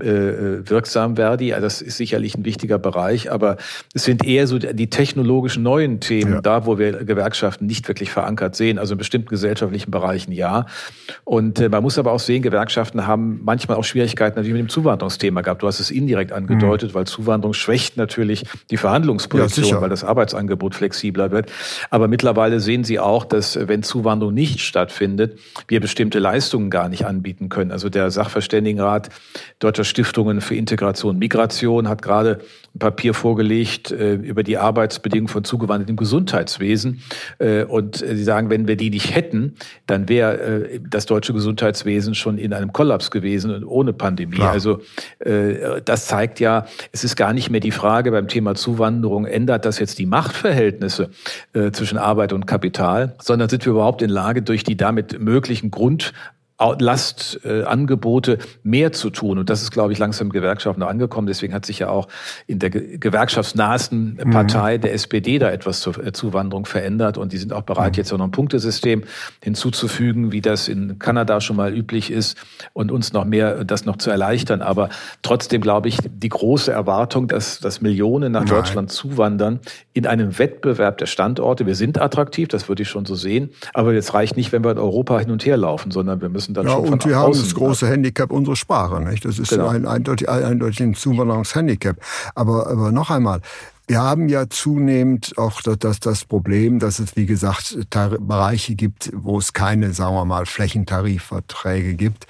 äh, 0.00 0.68
wirksam 0.68 1.16
Verdi. 1.16 1.50
Das 1.50 1.82
ist 1.82 1.96
sicherlich 1.96 2.36
ein 2.36 2.44
wichtiger 2.44 2.78
Bereich, 2.78 3.30
aber 3.30 3.56
es 3.94 4.04
sind 4.04 4.24
eher 4.24 4.46
so 4.46 4.58
die 4.58 4.90
technologischen 4.90 5.62
neuen 5.62 6.00
Themen, 6.00 6.34
ja. 6.34 6.40
da 6.40 6.66
wo 6.66 6.78
wir 6.78 7.04
Gewerkschaften 7.04 7.66
nicht 7.66 7.88
wirklich 7.88 8.10
verankert 8.10 8.56
sehen, 8.56 8.78
also 8.78 8.94
in 8.94 8.98
bestimmten 8.98 9.28
gesellschaftlichen 9.28 9.90
Bereichen 9.90 10.32
ja. 10.32 10.66
Und 11.24 11.60
äh, 11.60 11.68
man 11.68 11.82
muss 11.82 11.98
aber 11.98 12.12
auch 12.12 12.20
sehen, 12.20 12.42
Gewerkschaften 12.42 13.06
haben 13.06 13.40
manchmal 13.44 13.76
auch 13.76 13.84
Schwierigkeiten 13.84 14.36
natürlich 14.36 14.54
mit 14.54 14.62
dem 14.62 14.68
Zuwanderungsthema 14.70 15.42
gehabt. 15.42 15.62
Du 15.62 15.66
hast 15.66 15.80
es 15.80 15.90
indirekt 15.90 16.32
angedeutet, 16.32 16.90
mhm. 16.90 16.94
weil 16.94 17.06
Zuwanderung 17.06 17.54
schwächt 17.54 17.96
natürlich 17.96 18.44
die 18.70 18.76
Verhandlungsposition, 18.76 19.68
ja, 19.68 19.80
weil 19.80 19.90
das 19.90 20.04
Arbeitsangebot 20.04 20.74
flexibler 20.74 21.30
wird. 21.30 21.50
Aber 21.90 22.08
mittlerweile 22.08 22.60
sehen 22.60 22.84
sie 22.84 22.98
auch, 22.98 23.24
dass 23.24 23.58
wenn 23.68 23.82
Zuwanderung 23.82 24.34
nicht 24.34 24.60
stattfindet, 24.60 25.38
wir 25.68 25.80
bestimmte 25.80 26.18
Leistungen 26.18 26.70
gar 26.70 26.88
nicht 26.88 27.04
anbieten 27.06 27.48
können. 27.48 27.70
Also 27.70 27.88
der 27.88 28.10
Sachverständigenrat 28.10 29.08
Deutscher 29.58 29.84
Stiftungen 29.84 30.40
für 30.40 30.54
Integration 30.54 31.12
und 31.12 31.18
Migration 31.18 31.88
hat 31.88 32.02
gerade 32.02 32.40
ein 32.74 32.78
Papier 32.78 33.14
vorgelegt 33.14 33.90
äh, 33.90 34.14
über 34.14 34.42
die 34.42 34.56
Arbeitsbedingungen 34.56 35.28
von 35.28 35.44
Zugewanderten 35.44 35.92
im 35.92 35.96
Gesundheitswesen. 35.96 37.02
Äh, 37.38 37.64
und 37.64 37.96
sie 37.96 38.24
sagen, 38.24 38.50
wenn 38.50 38.66
wir 38.66 38.76
die 38.76 38.90
nicht 38.90 39.14
hätten, 39.14 39.56
dann 39.86 40.08
wäre 40.08 40.40
äh, 40.40 40.80
das 40.88 41.06
deutsche 41.06 41.32
Gesundheitswesen 41.32 42.14
schon 42.14 42.38
in 42.38 42.52
einem 42.52 42.72
Kollaps 42.72 43.10
gewesen 43.10 43.64
ohne 43.64 43.92
Pandemie. 43.92 44.36
Klar. 44.36 44.52
Also 44.52 44.80
äh, 45.18 45.82
das 45.84 46.06
zeigt 46.06 46.40
ja, 46.40 46.66
es 46.92 47.04
ist 47.04 47.16
gar 47.16 47.32
nicht 47.32 47.50
mehr 47.50 47.60
die 47.60 47.70
Frage 47.70 48.10
beim 48.10 48.28
Thema 48.28 48.54
Zuwanderung, 48.54 49.26
ändert 49.26 49.64
das 49.64 49.78
jetzt 49.78 49.98
die 49.98 50.06
Machtverhältnisse 50.06 51.10
äh, 51.54 51.70
zwischen 51.72 51.98
Arbeit 51.98 52.32
und 52.32 52.46
Kapital, 52.46 53.14
sondern 53.20 53.48
sind 53.48 53.64
wir 53.64 53.72
überhaupt 53.72 54.02
in 54.02 54.10
Lage, 54.10 54.42
durch 54.42 54.64
die 54.64 54.76
damit 54.76 55.20
möglichen 55.20 55.70
Grund 55.70 56.12
Lastangebote 56.78 58.32
äh, 58.34 58.38
mehr 58.62 58.92
zu 58.92 59.10
tun. 59.10 59.38
Und 59.38 59.50
das 59.50 59.62
ist, 59.62 59.70
glaube 59.70 59.92
ich, 59.92 59.98
langsam 59.98 60.30
Gewerkschaften 60.30 60.82
angekommen. 60.82 61.26
Deswegen 61.26 61.54
hat 61.54 61.66
sich 61.66 61.80
ja 61.80 61.88
auch 61.88 62.08
in 62.46 62.58
der 62.58 62.70
gewerkschaftsnahesten 62.70 64.18
mhm. 64.22 64.30
Partei 64.30 64.78
der 64.78 64.94
SPD 64.94 65.38
da 65.38 65.50
etwas 65.50 65.80
zur 65.80 66.04
äh, 66.04 66.12
Zuwanderung 66.12 66.66
verändert. 66.66 67.18
Und 67.18 67.32
die 67.32 67.38
sind 67.38 67.52
auch 67.52 67.62
bereit, 67.62 67.92
mhm. 67.92 67.96
jetzt 67.98 68.12
auch 68.12 68.18
noch 68.18 68.26
ein 68.26 68.32
Punktesystem 68.32 69.04
hinzuzufügen, 69.42 70.32
wie 70.32 70.40
das 70.40 70.68
in 70.68 70.98
Kanada 70.98 71.40
schon 71.40 71.56
mal 71.56 71.74
üblich 71.74 72.10
ist 72.10 72.36
und 72.72 72.92
uns 72.92 73.12
noch 73.12 73.24
mehr 73.24 73.64
das 73.64 73.84
noch 73.84 73.96
zu 73.96 74.10
erleichtern. 74.10 74.62
Aber 74.62 74.88
trotzdem 75.22 75.60
glaube 75.60 75.88
ich, 75.88 75.98
die 76.04 76.28
große 76.28 76.72
Erwartung, 76.72 77.28
dass, 77.28 77.60
dass 77.60 77.80
Millionen 77.80 78.32
nach 78.32 78.44
Nein. 78.44 78.50
Deutschland 78.50 78.92
zuwandern 78.92 79.60
in 79.92 80.06
einem 80.06 80.38
Wettbewerb 80.38 80.98
der 80.98 81.06
Standorte. 81.06 81.66
Wir 81.66 81.74
sind 81.74 82.00
attraktiv, 82.00 82.48
das 82.48 82.68
würde 82.68 82.82
ich 82.82 82.88
schon 82.88 83.06
so 83.06 83.14
sehen. 83.14 83.50
Aber 83.74 83.92
es 83.94 84.14
reicht 84.14 84.36
nicht, 84.36 84.52
wenn 84.52 84.64
wir 84.64 84.70
in 84.70 84.78
Europa 84.78 85.18
hin 85.18 85.30
und 85.30 85.44
her 85.44 85.56
laufen, 85.56 85.90
sondern 85.90 86.20
wir 86.20 86.28
müssen 86.28 86.51
müssen 86.52 86.54
dann 86.54 86.66
ja, 86.66 86.72
schon 86.72 86.92
Und 86.92 87.06
wir 87.06 87.16
haben 87.16 87.32
das 87.32 87.54
große 87.54 87.88
Handicap 87.88 88.30
unserer 88.30 88.56
Sprache. 88.56 89.00
Nicht? 89.00 89.24
Das 89.24 89.38
ist 89.38 89.50
genau. 89.50 89.68
ein, 89.68 89.86
eindeutig, 89.86 90.28
eindeutig 90.28 90.82
ein 90.82 90.94
Zuwanderungshandicap. 90.94 91.96
Aber, 92.34 92.68
aber 92.68 92.92
noch 92.92 93.10
einmal, 93.10 93.40
wir 93.88 94.00
haben 94.00 94.28
ja 94.28 94.48
zunehmend 94.48 95.36
auch 95.36 95.60
das, 95.60 96.00
das 96.00 96.24
Problem, 96.24 96.78
dass 96.78 96.98
es, 96.98 97.16
wie 97.16 97.26
gesagt, 97.26 97.76
Bereiche 97.90 98.74
gibt, 98.74 99.10
wo 99.14 99.38
es 99.38 99.52
keine, 99.52 99.92
sagen 99.92 100.14
wir 100.14 100.24
mal, 100.24 100.46
Flächentarifverträge 100.46 101.94
gibt. 101.94 102.26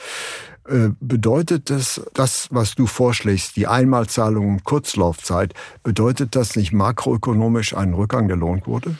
Äh, 0.68 0.90
bedeutet 1.00 1.70
das, 1.70 2.00
das, 2.14 2.48
was 2.50 2.74
du 2.74 2.86
vorschlägst, 2.86 3.56
die 3.56 3.66
Einmalzahlung 3.66 4.62
Kurzlaufzeit, 4.62 5.54
bedeutet 5.82 6.36
das 6.36 6.56
nicht 6.56 6.72
makroökonomisch 6.72 7.76
einen 7.76 7.94
Rückgang 7.94 8.28
der 8.28 8.36
Lohnquote? 8.36 8.94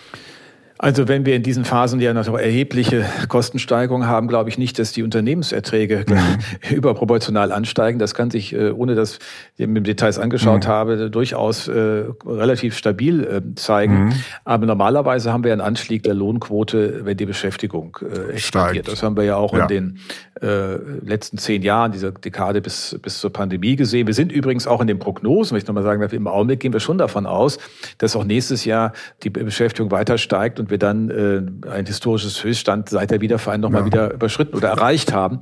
Also 0.83 1.07
wenn 1.07 1.25
wir 1.25 1.37
in 1.37 1.45
diesen 1.45 1.65
Phasen 1.65 2.01
ja 2.01 2.13
noch 2.13 2.37
erhebliche 2.37 3.05
Kostensteigerungen 3.29 4.09
haben, 4.09 4.27
glaube 4.27 4.51
ich 4.51 4.59
nicht, 4.59 4.81
dass 4.81 4.91
die 4.91 5.05
Unternehmenserträge 5.05 6.05
mhm. 6.09 6.75
überproportional 6.77 7.53
ansteigen. 7.53 8.01
Das 8.01 8.15
kann 8.15 8.33
sich, 8.33 8.53
äh, 8.53 8.73
ohne 8.73 8.97
dass 8.97 9.21
ich 9.57 9.69
mir 9.69 9.81
Details 9.81 10.19
angeschaut 10.19 10.65
mhm. 10.65 10.69
habe, 10.69 11.11
durchaus 11.11 11.69
äh, 11.69 12.05
relativ 12.27 12.77
stabil 12.77 13.23
äh, 13.23 13.55
zeigen. 13.55 14.07
Mhm. 14.07 14.13
Aber 14.45 14.67
normalerweise 14.67 15.33
haben 15.33 15.45
wir 15.45 15.53
einen 15.53 15.61
Anstieg 15.61 16.03
der 16.03 16.15
Lohnquote, 16.15 17.05
wenn 17.05 17.17
die 17.17 17.27
Beschäftigung 17.27 17.97
äh, 18.03 18.33
expandiert. 18.33 18.89
Das 18.89 19.05
haben 19.05 19.17
wir 19.17 19.23
ja 19.23 19.37
auch 19.37 19.53
ja. 19.53 19.63
in 19.63 19.69
den 19.69 19.99
äh, 20.43 20.77
letzten 21.05 21.39
zehn 21.39 21.63
Jahren, 21.63 21.93
dieser 21.93 22.11
Dekade 22.11 22.61
bis, 22.61 22.99
bis 23.01 23.21
zur 23.21 23.33
Pandemie 23.33 23.77
gesehen. 23.77 24.07
Wir 24.07 24.15
sind 24.15 24.33
übrigens 24.33 24.67
auch 24.67 24.81
in 24.81 24.87
den 24.87 24.99
Prognosen, 24.99 25.55
wenn 25.55 25.63
ich 25.63 25.67
nochmal 25.67 25.85
sagen 25.85 26.01
darf, 26.01 26.13
im 26.13 26.27
Augenblick 26.27 26.61
gehen 26.61 26.73
wir 26.73 26.81
schon 26.81 26.99
davon 26.99 27.27
aus, 27.27 27.59
dass 27.99 28.17
auch 28.17 28.25
nächstes 28.25 28.65
Jahr 28.65 28.93
die 29.23 29.31
Beschäftigung 29.31 29.91
weiter 29.91 30.19
steigt 30.19 30.59
und 30.59 30.71
wir 30.71 30.79
dann 30.79 31.11
äh, 31.11 31.69
ein 31.71 31.87
historisches 31.87 32.43
Höchststand 32.43 32.89
seit 32.89 33.11
der 33.11 33.21
Wiedervereinigung 33.21 33.63
nochmal 33.63 33.83
ja. 33.83 33.87
wieder 33.87 34.15
überschritten 34.15 34.57
oder 34.57 34.69
erreicht 34.69 35.13
haben. 35.13 35.41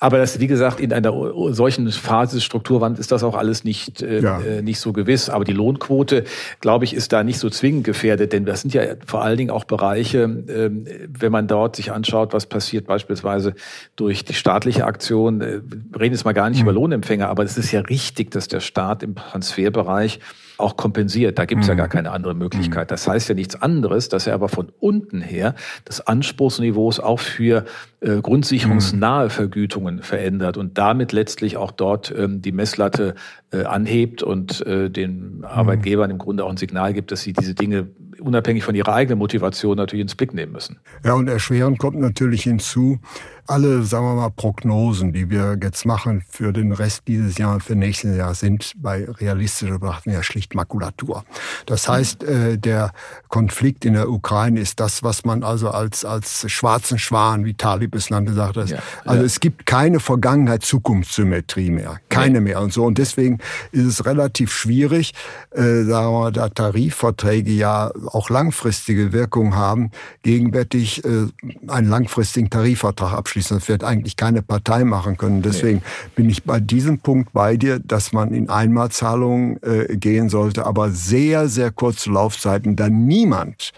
Aber 0.00 0.18
das, 0.18 0.40
wie 0.40 0.48
gesagt, 0.48 0.80
in 0.80 0.92
einer 0.92 1.12
solchen 1.54 1.90
Phase 1.90 2.36
des 2.36 2.44
Strukturwandels 2.44 3.00
ist 3.00 3.12
das 3.12 3.22
auch 3.22 3.36
alles 3.36 3.64
nicht, 3.64 4.02
äh, 4.02 4.20
ja. 4.20 4.40
äh, 4.40 4.60
nicht 4.60 4.80
so 4.80 4.92
gewiss. 4.92 5.30
Aber 5.30 5.44
die 5.44 5.52
Lohnquote, 5.52 6.24
glaube 6.60 6.84
ich, 6.84 6.94
ist 6.94 7.12
da 7.12 7.22
nicht 7.22 7.38
so 7.38 7.48
zwingend 7.48 7.84
gefährdet, 7.84 8.32
denn 8.32 8.44
das 8.44 8.62
sind 8.62 8.74
ja 8.74 8.82
vor 9.06 9.22
allen 9.22 9.38
Dingen 9.38 9.50
auch 9.50 9.64
Bereiche, 9.64 10.24
äh, 10.24 10.70
wenn 11.08 11.32
man 11.32 11.46
dort 11.46 11.76
sich 11.76 11.92
anschaut, 11.92 12.32
was 12.32 12.46
passiert 12.46 12.86
beispielsweise 12.86 13.54
durch 13.96 14.24
die 14.24 14.34
staatliche 14.34 14.84
Aktion. 14.84 15.40
Äh, 15.40 15.60
wir 15.62 16.00
reden 16.00 16.14
jetzt 16.14 16.24
mal 16.24 16.32
gar 16.32 16.50
nicht 16.50 16.58
mhm. 16.58 16.64
über 16.64 16.72
Lohnempfänger, 16.72 17.28
aber 17.28 17.44
es 17.44 17.56
ist 17.56 17.70
ja 17.72 17.80
richtig, 17.80 18.30
dass 18.32 18.48
der 18.48 18.60
Staat 18.60 19.02
im 19.02 19.14
Transferbereich 19.14 20.20
auch 20.58 20.76
kompensiert. 20.76 21.38
Da 21.38 21.44
gibt 21.44 21.62
es 21.62 21.66
mhm. 21.66 21.72
ja 21.72 21.76
gar 21.76 21.88
keine 21.88 22.10
andere 22.12 22.34
Möglichkeit. 22.34 22.88
Mhm. 22.88 22.92
Das 22.92 23.08
heißt 23.08 23.28
ja 23.28 23.34
nichts 23.34 23.60
anderes, 23.60 24.08
dass 24.08 24.26
er 24.26 24.34
aber 24.34 24.48
von 24.48 24.72
unten 24.80 25.20
her 25.20 25.54
das 25.84 26.06
Anspruchsniveaus 26.06 27.00
auch 27.00 27.20
für 27.20 27.64
äh, 28.00 28.20
grundsicherungsnahe 28.20 29.26
mhm. 29.26 29.30
Vergütungen 29.30 30.02
verändert 30.02 30.56
und 30.56 30.78
damit 30.78 31.12
letztlich 31.12 31.56
auch 31.56 31.70
dort 31.70 32.14
ähm, 32.16 32.42
die 32.42 32.52
Messlatte 32.52 33.14
äh, 33.52 33.64
anhebt 33.64 34.22
und 34.22 34.64
äh, 34.66 34.90
den 34.90 35.38
mhm. 35.38 35.44
Arbeitgebern 35.44 36.10
im 36.10 36.18
Grunde 36.18 36.44
auch 36.44 36.50
ein 36.50 36.56
Signal 36.56 36.92
gibt, 36.92 37.12
dass 37.12 37.22
sie 37.22 37.32
diese 37.32 37.54
Dinge 37.54 37.88
unabhängig 38.20 38.64
von 38.64 38.74
ihrer 38.74 38.94
eigenen 38.94 39.18
Motivation 39.18 39.76
natürlich 39.76 40.02
ins 40.02 40.14
Blick 40.14 40.34
nehmen 40.34 40.52
müssen. 40.52 40.78
Ja, 41.04 41.14
und 41.14 41.28
erschwerend 41.28 41.78
kommt 41.78 41.98
natürlich 41.98 42.42
hinzu, 42.42 42.98
alle, 43.46 43.82
sagen 43.82 44.06
wir 44.06 44.14
mal, 44.14 44.30
Prognosen, 44.30 45.12
die 45.12 45.28
wir 45.28 45.58
jetzt 45.62 45.84
machen 45.84 46.24
für 46.28 46.52
den 46.52 46.72
Rest 46.72 47.02
dieses 47.06 47.36
Jahr 47.36 47.60
für 47.60 47.76
nächstes 47.76 48.16
Jahr, 48.16 48.34
sind 48.34 48.72
bei 48.76 49.04
realistischer 49.04 49.78
Betrachtung 49.78 50.12
ja 50.14 50.22
schlicht 50.22 50.54
Makulatur. 50.54 51.24
Das 51.66 51.88
heißt, 51.88 52.24
äh, 52.24 52.58
der 52.58 52.92
Konflikt 53.28 53.84
in 53.84 53.94
der 53.94 54.08
Ukraine 54.08 54.60
ist 54.60 54.80
das, 54.80 55.02
was 55.02 55.24
man 55.24 55.42
also 55.42 55.70
als, 55.70 56.04
als 56.04 56.50
schwarzen 56.50 56.98
Schwan, 56.98 57.44
wie 57.44 57.54
Talib 57.54 57.94
es 57.94 58.08
nannte, 58.08 58.32
sagt. 58.32 58.56
Das. 58.56 58.70
Ja, 58.70 58.78
also 59.04 59.20
ja. 59.20 59.26
es 59.26 59.40
gibt 59.40 59.66
keine 59.66 60.00
Vergangenheit-Zukunftssymmetrie 60.00 61.70
mehr. 61.70 62.00
Keine 62.08 62.40
mehr 62.40 62.60
und 62.60 62.72
so. 62.72 62.84
Und 62.84 62.98
deswegen 62.98 63.38
ist 63.72 63.84
es 63.84 64.06
relativ 64.06 64.52
schwierig, 64.52 65.12
äh, 65.50 65.82
sagen 65.82 65.86
wir 65.86 66.10
mal, 66.12 66.32
da 66.32 66.48
Tarifverträge 66.48 67.52
ja 67.52 67.90
auch 68.06 68.30
langfristige 68.30 69.12
Wirkung 69.12 69.54
haben, 69.54 69.90
gegenwärtig 70.22 71.04
äh, 71.04 71.26
einen 71.68 71.88
langfristigen 71.88 72.48
Tarifvertrag 72.48 73.12
abschließen 73.12 73.33
abschließen. 73.34 73.58
Das 73.58 73.68
wird 73.68 73.84
eigentlich 73.84 74.16
keine 74.16 74.42
Partei 74.42 74.84
machen 74.84 75.16
können. 75.16 75.42
Deswegen 75.42 75.78
nee. 75.78 76.10
bin 76.14 76.30
ich 76.30 76.44
bei 76.44 76.60
diesem 76.60 76.98
Punkt 76.98 77.32
bei 77.32 77.56
dir, 77.56 77.78
dass 77.80 78.12
man 78.12 78.32
in 78.32 78.48
Einmalzahlungen 78.48 79.60
äh, 79.62 79.96
gehen 79.96 80.28
sollte, 80.28 80.66
aber 80.66 80.90
sehr, 80.90 81.48
sehr 81.48 81.70
kurze 81.70 82.10
Laufzeiten, 82.10 82.76
da 82.76 82.88
niemand 82.88 83.72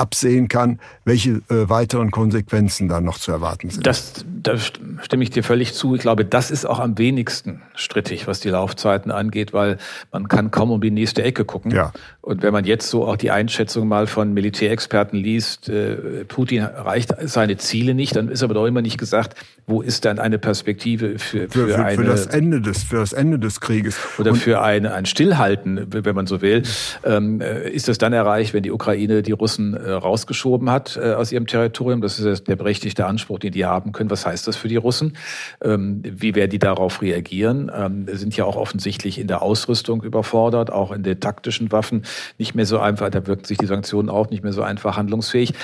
absehen 0.00 0.48
kann, 0.48 0.80
welche 1.04 1.42
äh, 1.50 1.68
weiteren 1.68 2.10
Konsequenzen 2.10 2.88
dann 2.88 3.04
noch 3.04 3.18
zu 3.18 3.30
erwarten 3.30 3.70
sind. 3.70 3.86
Das, 3.86 4.24
da 4.42 4.56
stimme 4.56 5.22
ich 5.22 5.30
dir 5.30 5.44
völlig 5.44 5.74
zu. 5.74 5.94
Ich 5.94 6.00
glaube, 6.00 6.24
das 6.24 6.50
ist 6.50 6.64
auch 6.64 6.80
am 6.80 6.96
wenigsten 6.96 7.62
strittig, 7.74 8.26
was 8.26 8.40
die 8.40 8.48
Laufzeiten 8.48 9.10
angeht, 9.10 9.52
weil 9.52 9.78
man 10.10 10.28
kann 10.28 10.50
kaum 10.50 10.70
um 10.70 10.80
die 10.80 10.90
nächste 10.90 11.22
Ecke 11.22 11.44
gucken. 11.44 11.70
Ja. 11.70 11.92
Und 12.22 12.42
wenn 12.42 12.52
man 12.52 12.64
jetzt 12.64 12.88
so 12.88 13.06
auch 13.06 13.16
die 13.16 13.30
Einschätzung 13.30 13.88
mal 13.88 14.06
von 14.06 14.32
Militärexperten 14.32 15.18
liest, 15.18 15.68
äh, 15.68 16.24
Putin 16.24 16.62
erreicht 16.62 17.14
seine 17.22 17.56
Ziele 17.58 17.94
nicht, 17.94 18.16
dann 18.16 18.28
ist 18.28 18.42
aber 18.42 18.54
doch 18.54 18.66
immer 18.66 18.82
nicht 18.82 18.98
gesagt, 18.98 19.34
wo 19.66 19.82
ist 19.82 20.04
dann 20.04 20.18
eine 20.18 20.38
Perspektive 20.38 21.18
für, 21.18 21.48
für, 21.48 21.68
für, 21.68 21.84
eine, 21.84 21.96
für 21.96 22.04
das 22.04 22.26
Ende 22.26 22.60
des 22.60 22.84
für 22.84 22.96
das 22.96 23.12
Ende 23.12 23.38
des 23.38 23.60
Krieges 23.60 23.98
oder 24.18 24.32
Und 24.32 24.36
für 24.36 24.62
ein, 24.62 24.86
ein 24.86 25.06
Stillhalten, 25.06 25.86
wenn 25.90 26.14
man 26.14 26.26
so 26.26 26.40
will. 26.40 26.62
Ähm, 27.04 27.40
äh, 27.40 27.70
ist 27.70 27.88
das 27.88 27.98
dann 27.98 28.12
erreicht, 28.12 28.54
wenn 28.54 28.62
die 28.62 28.70
Ukraine 28.70 29.22
die 29.22 29.32
Russen 29.32 29.74
äh, 29.74 29.89
rausgeschoben 29.92 30.70
hat 30.70 30.98
äh, 31.00 31.12
aus 31.12 31.32
ihrem 31.32 31.46
Territorium? 31.46 32.00
Das 32.00 32.18
ist 32.18 32.48
der 32.48 32.56
berechtigte 32.56 33.06
Anspruch, 33.06 33.38
den 33.38 33.52
die 33.52 33.64
haben 33.64 33.92
können. 33.92 34.10
Was 34.10 34.26
heißt 34.26 34.46
das 34.46 34.56
für 34.56 34.68
die 34.68 34.76
Russen? 34.76 35.16
Ähm, 35.62 36.02
wie 36.04 36.34
werden 36.34 36.50
die 36.50 36.58
darauf 36.58 37.02
reagieren? 37.02 37.70
Ähm, 37.74 38.06
sind 38.12 38.36
ja 38.36 38.44
auch 38.44 38.56
offensichtlich 38.56 39.18
in 39.18 39.26
der 39.26 39.42
Ausrüstung 39.42 40.02
überfordert, 40.02 40.72
auch 40.72 40.92
in 40.92 41.02
den 41.02 41.20
taktischen 41.20 41.72
Waffen 41.72 42.04
nicht 42.38 42.54
mehr 42.54 42.66
so 42.66 42.78
einfach. 42.78 43.10
Da 43.10 43.26
wirken 43.26 43.44
sich 43.44 43.58
die 43.58 43.66
Sanktionen 43.66 44.08
auch 44.08 44.30
nicht 44.30 44.42
mehr 44.42 44.52
so 44.52 44.62
einfach 44.62 44.96
handlungsfähig. 44.96 45.54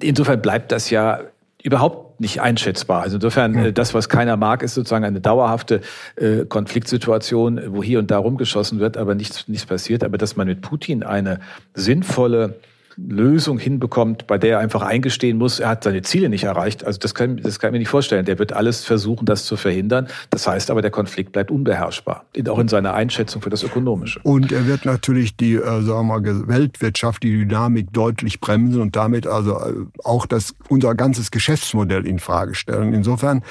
Insofern 0.00 0.42
bleibt 0.42 0.72
das 0.72 0.90
ja 0.90 1.20
überhaupt 1.66 2.20
nicht 2.20 2.40
einschätzbar. 2.40 3.02
Also 3.02 3.16
insofern, 3.16 3.52
mhm. 3.52 3.74
das, 3.74 3.92
was 3.92 4.08
keiner 4.08 4.36
mag, 4.36 4.62
ist 4.62 4.74
sozusagen 4.74 5.04
eine 5.04 5.20
dauerhafte 5.20 5.80
äh, 6.14 6.44
Konfliktsituation, 6.44 7.60
wo 7.74 7.82
hier 7.82 7.98
und 7.98 8.10
da 8.10 8.18
rumgeschossen 8.18 8.78
wird, 8.78 8.96
aber 8.96 9.16
nichts, 9.16 9.48
nichts 9.48 9.66
passiert. 9.66 10.04
Aber 10.04 10.16
dass 10.16 10.36
man 10.36 10.46
mit 10.46 10.60
Putin 10.60 11.02
eine 11.02 11.40
sinnvolle 11.74 12.54
Lösung 12.96 13.58
hinbekommt, 13.58 14.26
bei 14.26 14.38
der 14.38 14.52
er 14.52 14.58
einfach 14.60 14.82
eingestehen 14.82 15.36
muss, 15.36 15.60
er 15.60 15.68
hat 15.68 15.84
seine 15.84 16.02
Ziele 16.02 16.28
nicht 16.28 16.44
erreicht. 16.44 16.84
Also 16.84 16.98
das 16.98 17.14
kann, 17.14 17.36
das 17.36 17.58
kann 17.58 17.68
ich 17.68 17.72
mir 17.72 17.78
nicht 17.80 17.88
vorstellen. 17.88 18.24
Der 18.24 18.38
wird 18.38 18.52
alles 18.52 18.84
versuchen, 18.84 19.26
das 19.26 19.44
zu 19.44 19.56
verhindern. 19.56 20.08
Das 20.30 20.46
heißt 20.46 20.70
aber, 20.70 20.82
der 20.82 20.90
Konflikt 20.90 21.32
bleibt 21.32 21.50
unbeherrschbar, 21.50 22.24
auch 22.48 22.58
in 22.58 22.68
seiner 22.68 22.94
Einschätzung 22.94 23.42
für 23.42 23.50
das 23.50 23.62
Ökonomische. 23.62 24.20
Und 24.22 24.50
er 24.50 24.66
wird 24.66 24.86
natürlich 24.86 25.36
die, 25.36 25.54
äh, 25.54 25.82
sagen 25.82 26.08
wir 26.08 26.48
Weltwirtschaft, 26.48 27.22
die 27.22 27.32
Dynamik 27.32 27.92
deutlich 27.92 28.40
bremsen 28.40 28.80
und 28.80 28.96
damit 28.96 29.26
also 29.26 29.58
äh, 29.58 29.74
auch 30.02 30.26
das, 30.26 30.54
unser 30.68 30.94
ganzes 30.94 31.30
Geschäftsmodell 31.30 32.06
in 32.06 32.18
Frage 32.18 32.54
stellen. 32.54 32.94
Insofern 32.94 33.42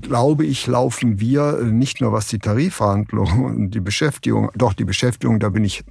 glaube 0.00 0.44
ich, 0.44 0.66
laufen 0.66 1.20
wir 1.20 1.58
äh, 1.60 1.64
nicht 1.64 2.00
nur 2.00 2.12
was 2.12 2.28
die 2.28 2.38
Tarifverhandlungen 2.38 3.44
und 3.44 3.70
die 3.70 3.80
Beschäftigung, 3.80 4.50
doch 4.54 4.72
die 4.72 4.84
Beschäftigung, 4.84 5.40
da 5.40 5.48
bin 5.48 5.64
ich 5.64 5.84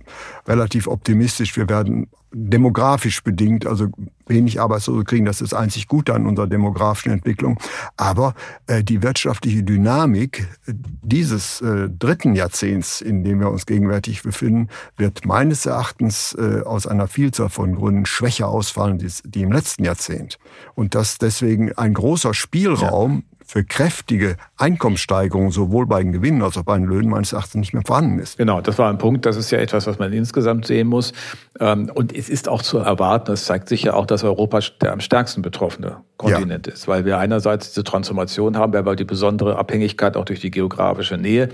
relativ 0.48 0.88
optimistisch. 0.88 1.56
Wir 1.58 1.70
werden 1.70 2.08
demografisch 2.34 3.24
bedingt, 3.24 3.66
also 3.68 3.90
wenig 4.28 4.60
Arbeitslose 4.60 5.04
kriegen, 5.04 5.26
das 5.26 5.42
ist 5.42 5.54
einzig 5.54 5.88
gut 5.88 6.10
an 6.10 6.26
unserer 6.26 6.48
demografischen 6.48 7.12
Entwicklung. 7.12 7.60
Aber 7.98 8.34
äh, 8.68 8.84
die 8.84 9.04
wirtschaftliche 9.04 9.64
Dynamik 9.64 10.48
dieses 10.66 11.62
äh, 11.62 11.90
dritten 11.90 12.36
Jahrzehnts, 12.36 13.02
in 13.02 13.24
dem 13.24 13.40
wir 13.40 13.50
uns 13.50 13.66
gegenwärtig 13.66 14.24
befinden, 14.24 14.70
wird 14.98 15.26
meines 15.26 15.66
Erachtens 15.66 16.36
äh, 16.40 16.62
aus 16.62 16.88
einer 16.88 17.08
Vielzahl 17.08 17.50
von 17.50 17.76
Gründen 17.76 18.06
schwächer 18.06 18.48
ausfallen, 18.48 18.98
die, 18.98 19.12
die 19.26 19.42
im 19.42 19.52
letzten 19.52 19.84
Jahrzehnt. 19.84 20.40
Und 20.74 20.96
dass 20.96 21.18
deswegen 21.18 21.74
ein 21.74 21.94
großer 21.94 22.34
Spielraum. 22.34 23.24
Für 23.46 23.64
kräftige 23.64 24.38
Einkommenssteigerungen 24.58 25.52
sowohl 25.52 25.86
bei 25.86 26.02
den 26.02 26.12
Gewinnen 26.12 26.42
als 26.42 26.58
auch 26.58 26.64
bei 26.64 26.78
den 26.78 26.86
Löhnen 26.86 27.10
meines 27.10 27.34
Erachtens 27.34 27.56
nicht 27.56 27.74
mehr 27.74 27.84
vorhanden 27.86 28.20
ist. 28.20 28.38
Genau, 28.38 28.62
das 28.62 28.78
war 28.78 28.90
ein 28.90 28.98
Punkt. 28.98 29.26
Das 29.26 29.38
ist 29.38 29.52
ja 29.52 29.60
etwas, 29.60 29.88
was 29.88 30.00
man 30.00 30.14
insgesamt 30.14 30.66
sehen 30.66 30.88
muss. 30.88 31.14
Ähm, 31.60 31.92
und 31.94 32.16
es 32.16 32.30
ist 32.30 32.50
auch 32.50 32.62
zu 32.62 32.80
erwarten, 32.80 33.28
das 33.28 33.46
zeigt 33.46 33.70
sich 33.70 33.84
ja 33.84 33.94
auch, 33.94 34.06
dass 34.06 34.24
Europa 34.24 34.60
der 34.82 34.94
am 34.94 35.00
stärksten 35.00 35.42
betroffene 35.42 35.98
Kontinent 36.18 36.68
ja. 36.68 36.74
ist, 36.74 36.88
weil 36.88 37.06
wir 37.06 37.18
einerseits 37.18 37.70
diese 37.70 37.84
Transformation 37.84 38.58
haben, 38.58 38.76
aber 38.76 38.96
die 38.96 39.04
besondere 39.04 39.58
Abhängigkeit 39.58 40.16
auch 40.16 40.26
durch 40.26 40.40
die 40.40 40.52
geografische 40.52 41.18
Nähe 41.18 41.50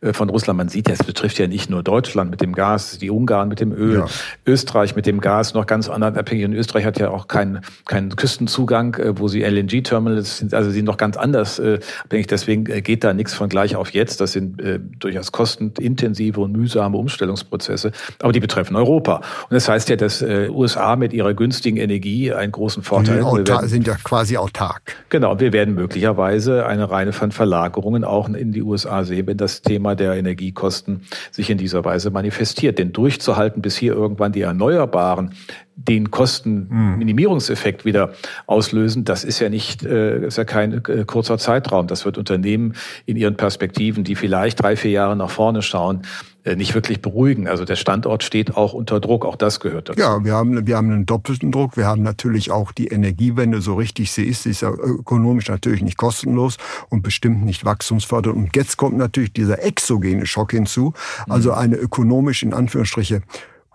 äh, 0.00 0.12
von 0.12 0.30
Russland. 0.30 0.56
Man 0.56 0.68
sieht, 0.68 0.88
es 0.88 1.02
betrifft 1.02 1.38
ja 1.38 1.46
nicht 1.46 1.70
nur 1.70 1.82
Deutschland 1.82 2.30
mit 2.30 2.40
dem 2.40 2.54
Gas, 2.54 2.98
die 2.98 3.10
Ungarn 3.10 3.48
mit 3.48 3.60
dem 3.60 3.72
Öl, 3.72 3.98
ja. 3.98 4.06
Österreich 4.46 4.96
mit 4.96 5.06
dem 5.06 5.20
Gas 5.20 5.54
noch 5.54 5.66
ganz 5.66 5.88
anderen 5.88 6.16
abhängig. 6.16 6.44
Und 6.44 6.54
Österreich 6.54 6.84
hat 6.84 6.98
ja 6.98 7.10
auch 7.10 7.28
keinen 7.28 7.60
keinen 7.86 8.14
Küstenzugang, 8.14 8.94
äh, 8.94 9.18
wo 9.18 9.28
sie 9.28 9.42
LNG-Terminals 9.42 10.38
sind, 10.38 10.54
also 10.54 10.70
sie 10.70 10.76
sind 10.76 10.84
noch 10.84 10.96
ganz 10.96 11.16
anders 11.16 11.31
äh, 11.34 11.78
abhängig. 12.04 12.26
Deswegen 12.26 12.64
geht 12.64 13.04
da 13.04 13.14
nichts 13.14 13.34
von 13.34 13.48
gleich 13.48 13.76
auf 13.76 13.90
jetzt. 13.90 14.20
Das 14.20 14.32
sind 14.32 14.62
durchaus 14.98 15.32
kostenintensive 15.32 16.40
und 16.40 16.52
mühsame 16.52 16.96
Umstellungsprozesse, 16.96 17.92
aber 18.20 18.32
die 18.32 18.40
betreffen 18.40 18.76
Europa. 18.76 19.16
Und 19.16 19.54
das 19.54 19.68
heißt 19.68 19.88
ja, 19.88 19.96
dass 19.96 20.22
USA 20.22 20.96
mit 20.96 21.12
ihrer 21.12 21.34
günstigen 21.34 21.76
Energie 21.76 22.32
einen 22.32 22.52
großen 22.52 22.82
Vorteil 22.82 23.24
haben. 23.24 23.68
sind 23.68 23.86
ja 23.86 23.96
quasi 23.96 24.36
autark. 24.36 24.96
Genau, 25.08 25.38
wir 25.40 25.52
werden 25.52 25.74
möglicherweise 25.74 26.66
eine 26.66 26.90
Reihe 26.90 27.12
von 27.12 27.32
Verlagerungen 27.32 28.04
auch 28.04 28.28
in 28.28 28.52
die 28.52 28.62
USA 28.62 29.04
sehen, 29.04 29.26
wenn 29.26 29.36
das 29.36 29.62
Thema 29.62 29.94
der 29.94 30.14
Energiekosten 30.14 31.02
sich 31.30 31.50
in 31.50 31.58
dieser 31.58 31.84
Weise 31.84 32.10
manifestiert. 32.10 32.78
Denn 32.78 32.92
durchzuhalten, 32.92 33.62
bis 33.62 33.76
hier 33.76 33.94
irgendwann 33.94 34.32
die 34.32 34.42
Erneuerbaren 34.42 35.32
den 35.74 36.10
Kostenminimierungseffekt 36.10 37.84
wieder 37.84 38.12
auslösen, 38.46 39.04
das 39.04 39.24
ist 39.24 39.40
ja 39.40 39.48
nicht, 39.48 39.84
äh, 39.84 40.26
ist 40.26 40.36
ja 40.36 40.44
kein 40.44 40.84
äh, 40.84 41.04
kurzer 41.06 41.38
Zeitraum. 41.38 41.86
Das 41.86 42.04
wird 42.04 42.18
Unternehmen 42.18 42.74
in 43.06 43.16
ihren 43.16 43.36
Perspektiven, 43.36 44.04
die 44.04 44.14
vielleicht 44.14 44.62
drei, 44.62 44.76
vier 44.76 44.90
Jahre 44.90 45.16
nach 45.16 45.30
vorne 45.30 45.62
schauen, 45.62 46.02
äh, 46.44 46.56
nicht 46.56 46.74
wirklich 46.74 47.00
beruhigen. 47.00 47.48
Also 47.48 47.64
der 47.64 47.76
Standort 47.76 48.22
steht 48.22 48.56
auch 48.56 48.74
unter 48.74 49.00
Druck, 49.00 49.24
auch 49.24 49.36
das 49.36 49.60
gehört 49.60 49.88
dazu. 49.88 50.00
Ja, 50.00 50.24
wir 50.24 50.34
haben, 50.34 50.66
wir 50.66 50.76
haben 50.76 50.90
einen 50.90 51.06
doppelten 51.06 51.52
Druck. 51.52 51.76
Wir 51.76 51.86
haben 51.86 52.02
natürlich 52.02 52.50
auch 52.50 52.72
die 52.72 52.88
Energiewende, 52.88 53.60
so 53.60 53.74
richtig 53.74 54.12
sie 54.12 54.24
ist, 54.24 54.42
sie 54.42 54.50
ist 54.50 54.60
ja 54.60 54.70
ökonomisch 54.70 55.48
natürlich 55.48 55.82
nicht 55.82 55.96
kostenlos 55.96 56.56
und 56.90 57.02
bestimmt 57.02 57.44
nicht 57.44 57.64
wachstumsfördernd. 57.64 58.36
Und 58.36 58.56
jetzt 58.56 58.76
kommt 58.76 58.96
natürlich 58.96 59.32
dieser 59.32 59.62
exogene 59.62 60.26
Schock 60.26 60.50
hinzu, 60.50 60.92
also 61.28 61.52
mhm. 61.52 61.58
eine 61.58 61.76
ökonomisch 61.76 62.42
in 62.42 62.52
Anführungsstriche 62.52 63.22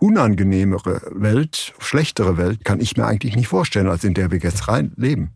unangenehmere 0.00 1.02
Welt, 1.12 1.74
schlechtere 1.78 2.36
Welt 2.36 2.64
kann 2.64 2.80
ich 2.80 2.96
mir 2.96 3.06
eigentlich 3.06 3.36
nicht 3.36 3.48
vorstellen, 3.48 3.88
als 3.88 4.04
in 4.04 4.14
der 4.14 4.30
wir 4.30 4.38
jetzt 4.38 4.68
rein 4.68 4.92
leben. 4.96 5.30